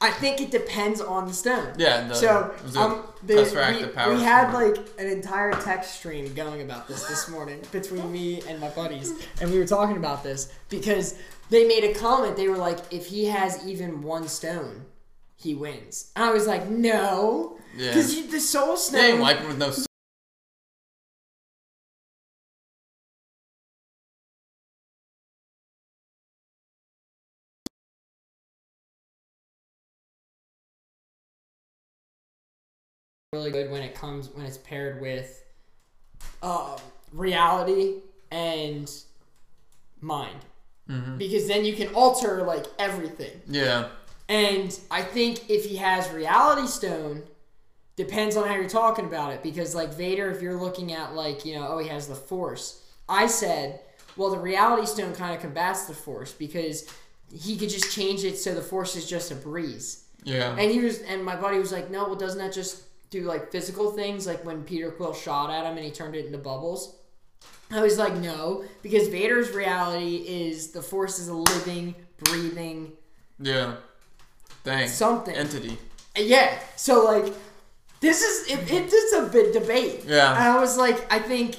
[0.00, 1.72] I think it depends on the stone.
[1.78, 2.06] yeah.
[2.06, 3.36] The, So um, the,
[4.06, 8.42] we, we had like an entire text stream going about this this morning between me
[8.48, 11.14] and my buddies, and we were talking about this because
[11.48, 12.36] they made a comment.
[12.36, 14.84] They were like, "If he has even one stone,
[15.36, 17.88] he wins." And I was like, "No, Yeah.
[17.88, 19.72] because the soul They ain't wiping with no.
[33.36, 35.44] Really good when it comes when it's paired with
[36.42, 36.76] um,
[37.12, 37.96] reality
[38.30, 38.90] and
[40.00, 40.40] mind.
[40.88, 41.18] Mhm.
[41.18, 43.40] because then you can alter like everything.
[43.48, 43.88] Yeah,
[44.28, 47.24] and i think if he has reality stone
[47.96, 49.42] depends on how you're talking about it.
[49.42, 52.82] Because like vader if you're looking at like you know oh he has the force.
[53.08, 53.80] I said
[54.16, 56.88] well the reality stone kind of combats the force because
[57.34, 60.04] he could just change it so the force is just a breeze.
[60.22, 63.22] Yeah, and he was, and my buddy was like, "No, well, doesn't that just do
[63.22, 66.38] like physical things, like when Peter Quill shot at him and he turned it into
[66.38, 66.96] bubbles?"
[67.70, 72.92] I was like, "No, because Vader's reality is the Force is a living, breathing
[73.38, 73.76] yeah.
[74.62, 75.78] thing, something." Entity.
[76.16, 77.32] yeah, so like,
[78.00, 80.04] this is it, it's just a bit debate.
[80.06, 80.32] Yeah.
[80.32, 81.56] and I was like, I think,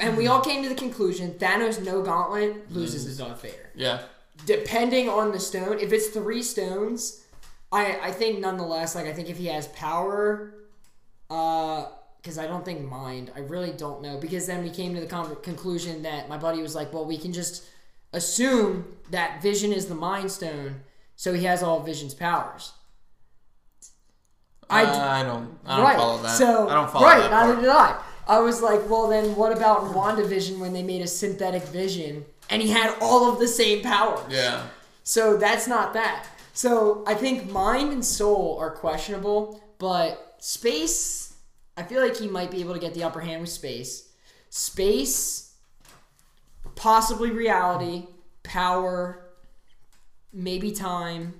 [0.00, 3.12] and we all came to the conclusion: Thanos no gauntlet loses mm.
[3.12, 3.70] to Darth Vader.
[3.74, 4.02] Yeah,
[4.46, 7.24] depending on the stone, if it's three stones,
[7.70, 10.54] I I think nonetheless, like I think if he has power,
[11.32, 11.86] uh,
[12.20, 14.16] because I don't think mind, I really don't know.
[14.18, 17.18] Because then we came to the con- conclusion that my buddy was like, well, we
[17.18, 17.64] can just
[18.12, 20.82] assume that Vision is the Mind Stone,
[21.16, 22.72] so he has all Vision's powers.
[24.70, 25.58] I d- I don't.
[25.66, 25.96] I don't right.
[25.96, 26.36] follow that.
[26.38, 27.20] So I don't follow that.
[27.22, 28.00] right, neither did I.
[28.28, 32.62] I was like, well, then what about WandaVision when they made a synthetic Vision and
[32.62, 34.20] he had all of the same powers?
[34.30, 34.66] Yeah,
[35.02, 36.26] So that's not that.
[36.52, 41.21] So I think mind and soul are questionable, but space,
[41.76, 44.10] I feel like he might be able to get the upper hand with space.
[44.50, 45.54] Space,
[46.74, 48.06] possibly reality,
[48.42, 49.30] power,
[50.32, 51.34] maybe time,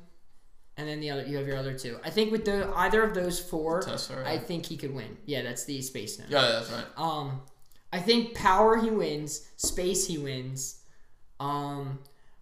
[0.77, 1.99] and then the other you have your other two.
[2.03, 4.25] I think with the either of those four, Tesseract.
[4.25, 5.17] I think he could win.
[5.27, 6.25] Yeah, that's the space now.
[6.29, 6.85] yeah, that's right.
[6.97, 7.43] Um,
[7.93, 10.81] I think power he wins, space he wins.
[11.39, 11.99] Um,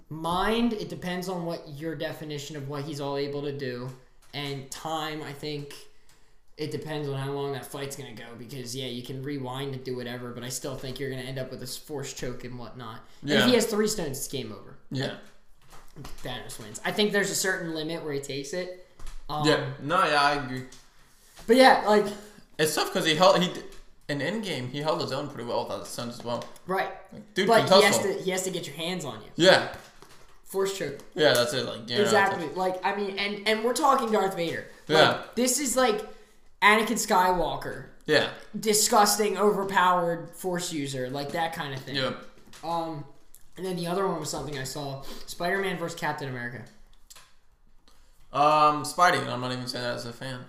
[0.08, 3.90] mind it depends on what your definition of what he's all able to do,
[4.32, 5.74] and time I think
[6.60, 8.26] it depends on how long that fight's gonna go.
[8.38, 11.38] Because yeah, you can rewind and do whatever, but I still think you're gonna end
[11.38, 13.00] up with a force choke and whatnot.
[13.22, 14.76] And if he has three stones, it's game over.
[14.90, 15.14] Yeah,
[16.22, 16.78] Thanos wins.
[16.84, 18.86] I think there's a certain limit where he takes it.
[19.30, 19.64] Um, yeah.
[19.82, 20.64] No, yeah, I agree.
[21.46, 22.06] But yeah, like
[22.58, 23.50] It's tough because he held he
[24.10, 26.44] in Endgame he held his own pretty well without the Suns as well.
[26.66, 26.90] right.
[27.12, 29.30] Like, dude But he has to he has to get your hands on you.
[29.36, 29.68] Yeah,
[30.44, 30.98] Force choke.
[31.14, 31.64] yeah, that's it.
[31.64, 32.48] Like yeah, Exactly.
[32.48, 34.66] Like I mean, and and we're talking Darth Vader.
[34.88, 35.22] Like, Yeah.
[35.36, 36.00] This is like
[36.62, 41.96] Anakin Skywalker, Yeah, disgusting, overpowered Force user, like that kind of thing.
[41.96, 42.12] yeah.
[42.62, 43.04] Um,
[43.56, 46.62] and then the other one was something I saw: Spider-Man versus Captain America.
[48.32, 50.40] Um, Spidey, I'm not even saying that as a fan.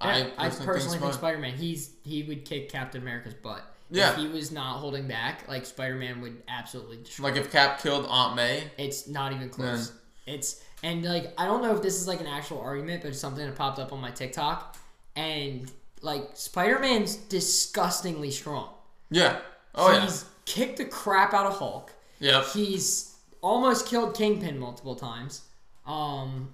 [0.00, 1.54] I, I personally, personally think Spider-Man.
[1.54, 3.62] He's he would kick Captain America's butt.
[3.90, 4.10] Yeah.
[4.12, 7.28] If he was not holding back, like Spider-Man would absolutely destroy.
[7.28, 8.64] like if Cap killed Aunt May.
[8.76, 9.92] It's not even close.
[10.26, 13.18] It's and like I don't know if this is like an actual argument, but it's
[13.20, 14.76] something that popped up on my TikTok,
[15.18, 18.70] and like Spider Man's disgustingly strong.
[19.10, 19.38] Yeah.
[19.74, 21.92] Oh He's kicked the crap out of Hulk.
[22.20, 22.44] yeah.
[22.44, 25.42] He's almost killed Kingpin multiple times.
[25.86, 26.52] Um,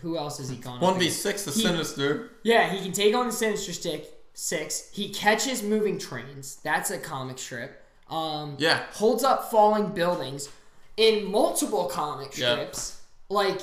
[0.00, 0.80] who else has he gone?
[0.80, 2.30] One v six, the He- Sinister.
[2.44, 4.88] Yeah, he can take on the Sinister Stick six.
[4.92, 6.58] He catches moving trains.
[6.62, 7.82] That's a comic strip.
[8.08, 8.84] Um, Yeah.
[8.92, 10.48] holds up falling buildings
[10.96, 12.52] in multiple comic Yeah.
[12.54, 13.00] strips.
[13.28, 13.60] Like,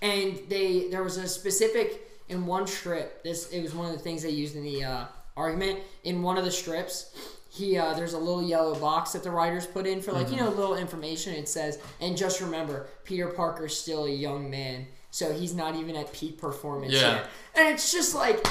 [0.00, 3.22] and they there was a specific in one strip.
[3.22, 5.04] This it was one of the things they used in the uh,
[5.36, 5.78] argument.
[6.04, 7.14] In one of the strips,
[7.50, 10.36] he uh, there's a little yellow box that the writers put in for like you
[10.36, 11.34] know little information.
[11.34, 15.94] It says, and just remember, Peter Parker's still a young man, so he's not even
[15.96, 17.14] at peak performance Yeah.
[17.16, 17.26] yet.
[17.54, 18.44] And it's just like,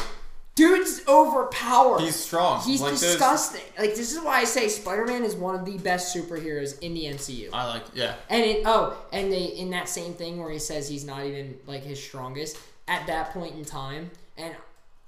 [0.55, 2.01] dude's overpowered.
[2.01, 2.61] He's strong.
[2.61, 3.61] He's Like, disgusting.
[3.79, 7.05] Like this is why I say Spider-Man is one of the best superheroes in the
[7.05, 7.49] MCU.
[7.53, 7.83] I like.
[7.93, 8.13] Yeah.
[8.29, 11.57] And it, oh, and they in that same thing where he says he's not even
[11.65, 12.57] like his strongest
[12.91, 14.53] at that point in time, and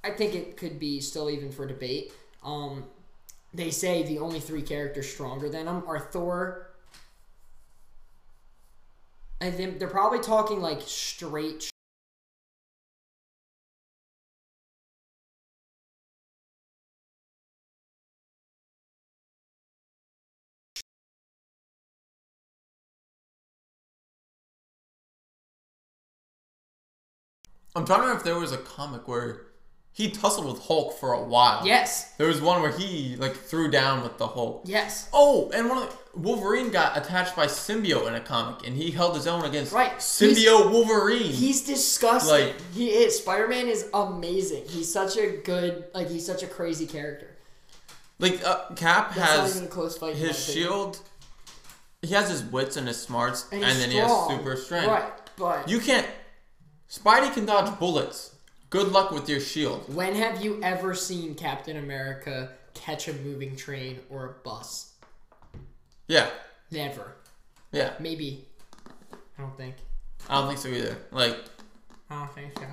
[0.05, 2.13] I think it could be still even for debate.
[2.41, 2.86] Um,
[3.53, 6.69] they say the only three characters stronger than him are Thor.
[9.41, 11.72] I think they're probably talking like straight.
[27.76, 29.47] I'm trying to remember if there was a comic where
[29.91, 31.65] he tussled with Hulk for a while.
[31.65, 34.63] Yes, There was one where he like threw down with the Hulk.
[34.65, 35.07] yes.
[35.13, 38.91] Oh, and one of the, Wolverine got attached by symbiote in a comic, and he
[38.91, 39.97] held his own against Right.
[39.97, 41.32] symbiote Wolverine.
[41.32, 42.32] He's disgusting.
[42.47, 43.17] Like- he is.
[43.17, 44.65] Spider Man is amazing.
[44.67, 47.30] He's such a good, like he's such a crazy character.
[48.19, 50.15] like uh, Cap That's has even a close fight.
[50.15, 50.67] his opinion.
[50.67, 50.99] shield.
[52.03, 54.30] He has his wits and his smarts, and, he's then strong.
[54.30, 54.88] he has super strength.
[54.88, 56.07] Right, but You can't.
[56.93, 58.35] Spidey can dodge bullets.
[58.69, 59.91] Good luck with your shield.
[59.95, 64.93] when have you ever seen Captain America catch a moving train or a bus?
[66.07, 66.29] Yeah,
[66.69, 67.15] Never.
[67.71, 67.93] yeah.
[67.99, 68.45] Maybe.
[69.37, 69.73] I don't think.
[70.29, 70.95] I don't think so either.
[71.11, 71.37] Like,
[72.11, 72.65] I don't think so.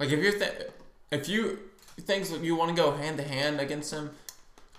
[0.00, 0.70] like if you're th-
[1.12, 1.60] if you
[2.00, 4.10] things you want to go hand to hand against him,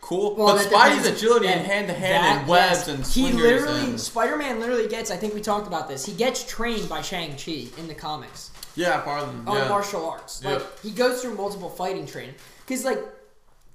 [0.02, 0.36] cool.
[0.36, 2.90] Well, but Spidey's depends- agility and hand to hand and webs yes.
[2.90, 5.12] and he literally and Spider-Man literally gets.
[5.12, 6.06] I think we talked about this.
[6.06, 8.52] He gets trained by Shang Chi in the comics.
[8.76, 9.48] yeah, pardon.
[9.48, 9.68] on yeah.
[9.68, 10.44] martial arts.
[10.44, 10.80] Like Yep.
[10.84, 12.36] he goes through multiple fighting training.
[12.68, 13.00] Cause like,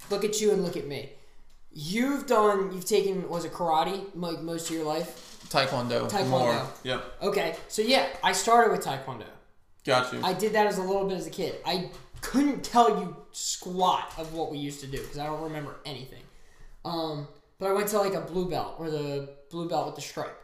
[0.09, 1.09] look at you and look at me.
[1.71, 2.71] You've done.
[2.73, 3.27] You've taken.
[3.29, 4.03] Was it karate?
[4.15, 5.29] Like most of your life.
[5.49, 6.09] Taekwondo.
[6.09, 6.29] Taekwondo.
[6.29, 6.67] More.
[6.83, 7.03] Yep.
[7.23, 9.25] Okay, so yeah, I started with taekwondo.
[9.85, 10.21] Got you.
[10.23, 11.55] I did that as a little bit as a kid.
[11.65, 11.89] I
[12.23, 16.23] couldn't tell you squat of what we used to do because I don't remember anything.
[16.85, 17.27] Um,
[17.59, 20.35] but I went to like a blue belt or the blue belt with the stripe.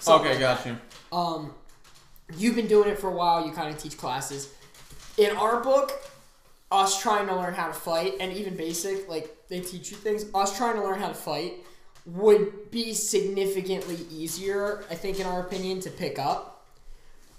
[0.00, 0.76] Something okay, like got you.
[1.16, 1.54] um,
[2.36, 3.46] you've been doing it for a while.
[3.46, 4.52] You kind of teach classes.
[5.16, 5.92] In our book,
[6.70, 10.24] us trying to learn how to fight, and even basic, like they teach you things.
[10.34, 11.54] Us trying to learn how to fight
[12.06, 16.51] would be significantly easier, I think, in our opinion, to pick up.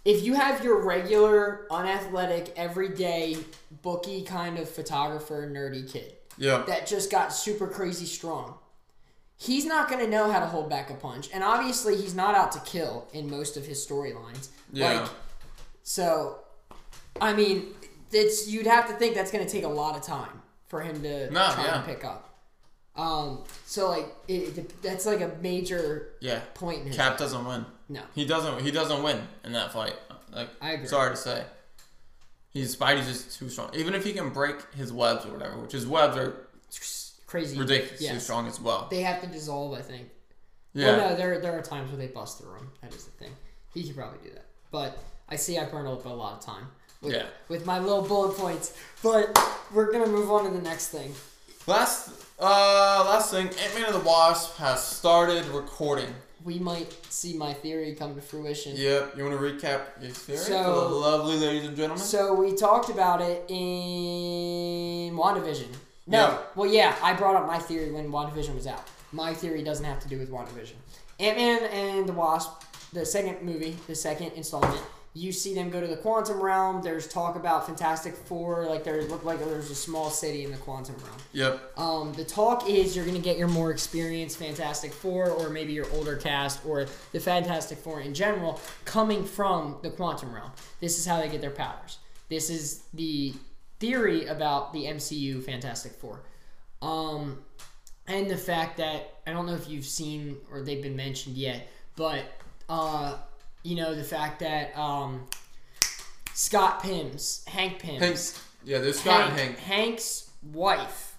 [0.06, 3.38] If you have your regular, unathletic, everyday,
[3.82, 6.64] bookie kind of photographer, nerdy kid, Yeah.
[6.68, 8.56] that just got super crazy strong.
[9.38, 11.30] He's not going to know how to hold back a punch.
[11.34, 14.50] And obviously, he's not out to kill in most of his storylines.
[14.72, 15.02] Yeah.
[15.02, 15.10] Like,
[15.84, 16.40] so,
[17.22, 17.68] I mean,
[18.12, 21.02] it's you'd have to think that's going to take a lot of time for him
[21.04, 21.78] to No, try yeah.
[21.78, 22.30] and pick up.
[22.96, 26.42] Um, so like it, it- that's like a major Yeah.
[26.54, 27.66] point in his Cap doesn't win.
[27.90, 28.62] No, He doesn't.
[28.62, 29.96] He doesn't win in that fight.
[30.32, 30.88] Like, I agree.
[30.88, 31.44] sorry to say,
[32.52, 33.70] he's Spidey's just too strong.
[33.76, 36.48] Even if he can break his webs or whatever, which his webs are
[37.28, 37.58] crazy.
[37.60, 38.24] ridiculously Yes.
[38.24, 38.88] strong as well.
[38.90, 40.10] They have to dissolve, I think.
[40.74, 40.98] Yeah.
[40.98, 42.72] Well, no, there there are times where they bust through him.
[42.82, 43.32] That is the thing.
[43.74, 44.46] He could probably do that.
[44.72, 44.98] But
[45.30, 46.68] I see I burned up a lot of time.
[47.02, 47.26] With, Yeah.
[47.50, 48.74] With my little bullet points.
[49.04, 49.38] But
[49.74, 51.14] we're gonna move on to the next thing.
[51.68, 52.10] Last,
[52.40, 56.14] uh, last thing, Ant Man and the Wasp has started recording.
[56.44, 58.76] We might see my theory come to fruition.
[58.76, 59.16] Yep.
[59.18, 62.04] You want to recap your theory So- the lovely ladies and gentlemen?
[62.04, 65.68] So we talked about it in WandaVision.
[66.08, 66.20] No.
[66.28, 66.38] Yeah.
[66.56, 68.84] Well, yeah, I brought up my theory when WandaVision was out.
[69.12, 70.74] My theory doesn't have to do with WandaVision.
[71.20, 72.52] Ant Man and the Wasp,
[72.92, 74.82] the second movie, the second installment,
[75.16, 76.82] you see them go to the quantum realm.
[76.82, 80.58] There's talk about Fantastic Four, like there looked like there's a small city in the
[80.58, 81.18] quantum realm.
[81.34, 81.72] yep.
[81.78, 85.72] Um, the talk is you're going to get your more experienced Fantastic Four, or maybe
[85.72, 90.52] your older cast, or the Fantastic Four in general, coming from the quantum realm.
[90.80, 92.00] This is how they get their powers.
[92.30, 93.34] This is the
[93.80, 96.24] theory about the MCU Fantastic Four.
[96.82, 97.44] Um,
[98.08, 101.68] and the fact that, I don't know if you've seen or they've been mentioned yet,
[101.96, 102.24] but,
[102.68, 103.18] uh,
[103.64, 105.26] you know, the fact that um,
[106.34, 108.44] Scott Pyms, Hank Pyms, Hanks.
[108.66, 109.60] Yeah, there's Scott and Hank.
[109.60, 111.16] Hank's wife,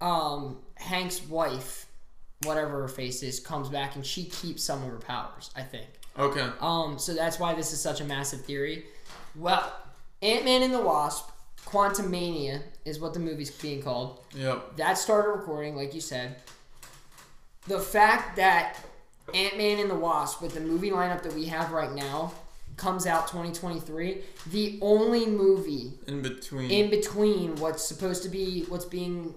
[0.00, 1.86] um, Hank's wife,
[2.42, 5.50] whatever her face is, comes back and she keeps some of her powers.
[5.56, 5.86] I think.
[6.18, 6.48] Okay.
[6.60, 8.84] Um, so that's why this is such a massive theory.
[9.34, 9.72] Well,
[10.22, 11.30] Ant Man and the Wasp,
[11.66, 14.24] Quantum Mania is what the movie's being called.
[14.34, 14.76] Yep.
[14.76, 16.36] That started recording, like you said.
[17.68, 18.78] The fact that
[19.34, 22.32] Ant Man and the Wasp, with the movie lineup that we have right now,
[22.76, 24.18] comes out 2023,
[24.50, 26.70] the only movie In between.
[26.70, 29.34] in between what's supposed to be what's being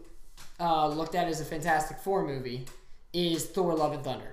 [0.59, 2.65] uh, looked at as a Fantastic Four movie
[3.13, 4.31] is Thor: Love and Thunder,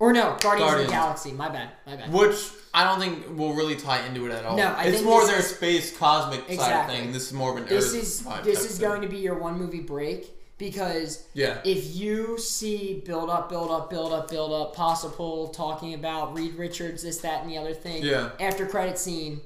[0.00, 1.30] or no, Guardians, of the Galaxy.
[1.32, 2.12] My bad, my bad.
[2.12, 2.36] Which
[2.74, 4.56] I don't think will really tie into it at all.
[4.56, 6.96] No, I it's more their is- space cosmic side of Exactly.
[6.96, 7.12] thing.
[7.12, 8.88] This is more of an This Earth is this is thing.
[8.88, 10.28] going to be your one movie break
[10.58, 11.58] because Yeah.
[11.64, 16.54] if you see build up, build up, build up, build up, possible talking about Reed
[16.54, 18.02] Richards, this, that, and the other thing.
[18.02, 18.30] Yeah.
[18.40, 19.40] After credit scene,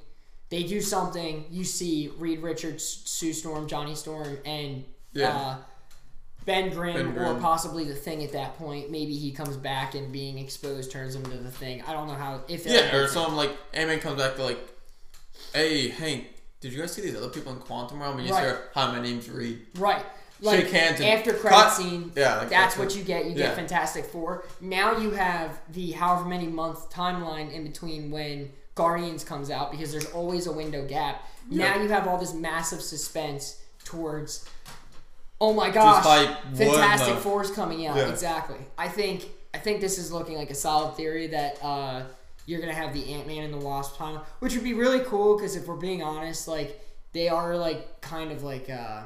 [0.50, 1.44] they do something.
[1.50, 5.36] You see Reed Richards, Sue Storm, Johnny Storm, and Yeah.
[5.36, 5.56] uh,
[6.44, 8.90] Ben Grimm, Ben or possibly the Thing at that point.
[8.90, 11.82] Maybe he comes back and being exposed turns him into the Thing.
[11.86, 14.59] I don't know how if Yeah, or something like Ant-Man comes back to like,
[15.52, 16.26] hey Hank,
[16.61, 18.18] did you guys see these other people in Quantum Realm?
[18.18, 18.44] And you Right.
[18.44, 19.66] hear, hi, my name's Reed.
[19.74, 20.04] Right.
[20.41, 21.70] Like Shake hands after credit cut.
[21.70, 23.24] scene, Yeah, like that's what you get.
[23.24, 23.47] You yeah.
[23.49, 24.45] get Fantastic Four.
[24.61, 29.91] Now you have the however many month timeline in between when Guardians comes out because
[29.91, 31.22] there's always a window gap.
[31.51, 31.74] Yeah.
[31.74, 34.49] Now you have all this massive suspense towards.
[35.41, 36.05] Oh my gosh!
[36.05, 37.97] like, Fantastic the- Four's coming out.
[37.97, 38.09] Yeah.
[38.09, 38.59] Exactly.
[38.76, 39.24] I think
[39.55, 42.03] I think this is looking like a solid theory that uh,
[42.47, 45.36] you're gonna have the Ant Man and the Wasp time, which would be really cool
[45.36, 46.80] because if we're being honest, like
[47.12, 49.03] they are like kind of like uh,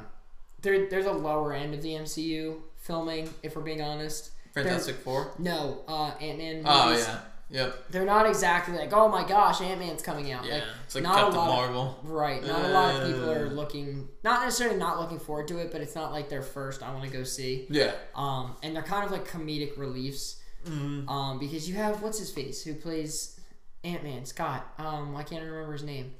[0.63, 3.29] they're they're lower end of the MCU filming.
[3.43, 5.33] If we're being honest, They're- Fantastic Four.
[5.37, 6.63] no, uh, Ant Man.
[6.65, 7.89] Oh yeah, yep.
[7.91, 10.45] They're not exactly like, oh my gosh, Ant Man's coming out.
[10.45, 11.99] Yeah, Like, it's like not a Captain lot of- Marvel.
[12.03, 12.43] Right.
[12.45, 13.33] Not a lot of people Uh.
[13.33, 16.81] are looking, not necessarily not looking forward to it, but it's not like their first.
[16.83, 17.67] I want to go see.
[17.69, 17.91] Yeah.
[18.15, 20.39] Um, and they're kind of like comedic reliefs.
[20.65, 21.09] Mm-hmm.
[21.09, 23.37] Um, because you have what's his face who plays
[23.83, 24.65] Ant Man Scott.
[24.77, 26.13] Um, I can't remember his name.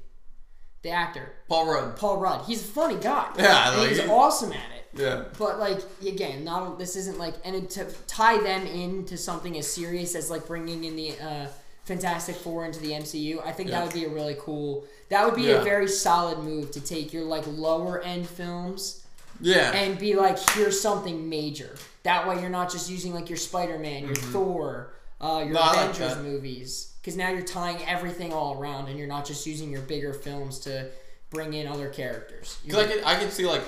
[0.84, 1.96] The actor Paul Rudd.
[1.96, 2.44] Paul Rudd.
[2.46, 3.28] He's a funny guy.
[3.38, 5.00] Yeah, like, he's he- awesome at it.
[5.00, 5.24] Yeah.
[5.38, 10.14] But like again, not this isn't like and to tie them into something as serious
[10.14, 11.46] as like bringing in the uh,
[11.86, 13.44] Fantastic Four into the MCU.
[13.44, 13.80] I think Yeah.
[13.80, 14.84] that would be a really cool.
[15.08, 15.60] That would be Yeah.
[15.60, 19.04] a very solid move to take your like lower end films
[19.40, 19.72] Yeah.
[19.72, 21.74] and be like, here's something major.
[22.04, 25.52] That way, you're not just using like your Spider Man, your Thor, uh, your Mm-hmm.
[25.54, 29.26] No, I like Avengers movies, because now you're tying everything all around, and you're not
[29.26, 30.88] just using your bigger films to
[31.28, 32.56] bring in other characters.
[32.66, 33.60] Cause I could I could see like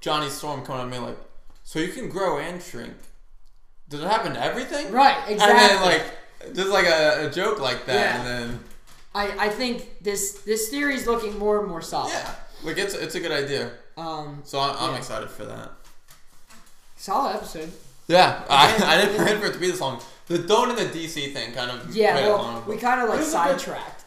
[0.00, 1.16] Johnny Storm coming and being like,
[1.64, 2.94] so you can grow and shrink.
[3.88, 4.92] Does it happen to everything?
[4.92, 5.66] Right, And exactly.
[5.66, 8.16] then like just like a, a joke like that, Yeah.
[8.18, 8.60] and then
[9.14, 12.10] I, I think this this theory is looking more and more solid.
[12.12, 12.32] yeah,
[12.62, 13.72] like it's it's a good idea.
[13.96, 14.98] Um, So I'm, I'm Yeah.
[14.98, 15.72] excited for that.
[16.96, 17.72] solid episode.
[18.06, 20.00] Yeah, I, I didn't even- plan for it to be this long.
[20.26, 22.80] The Don and the DC thing kind of Yeah, made it well, long, we but-
[22.82, 24.04] kind of like It was a good- sidetracked.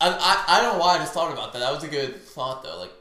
[0.00, 1.60] I, I I don't know why I just thought about that.
[1.60, 2.78] That was a good thought though.
[2.78, 2.92] Like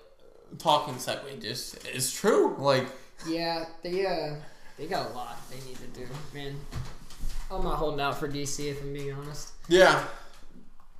[0.59, 2.55] talking segue, just it's true.
[2.57, 2.87] Like
[3.27, 4.35] Yeah, they uh,
[4.77, 6.55] they got a lot they need to do, man.
[7.51, 9.49] I'm not holding out for DC if I'm being honest.
[9.67, 10.03] yeah.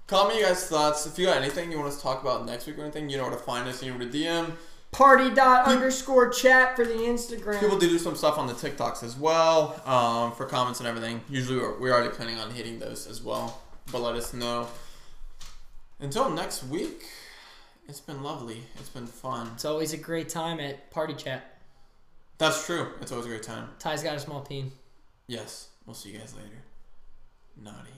[0.08, 1.08] Comment me you guys thoughts.
[1.08, 3.18] If you got anything you want us to talk about next week or anything, you
[3.18, 3.82] know where to find us.
[3.82, 4.52] You know where to DM.
[4.96, 7.60] Party dot underscore chat for the Instagram.
[7.60, 11.20] People do do some stuff on the TikToks as well um, for comments and everything.
[11.30, 13.62] Usually we're, we're already planning on hitting those as well.
[13.92, 14.68] But let us know.
[16.00, 17.04] Until next week,
[17.90, 18.64] it's been lovely.
[18.80, 19.50] It's been fun.
[19.56, 21.58] It's always a great time at party chat.
[22.38, 22.88] That's true.
[23.02, 23.70] It's always a great time.
[23.80, 24.72] Ty's got a small peen.
[25.28, 25.68] Yes.
[25.86, 26.64] We'll see you guys later.
[27.62, 27.95] Naughty.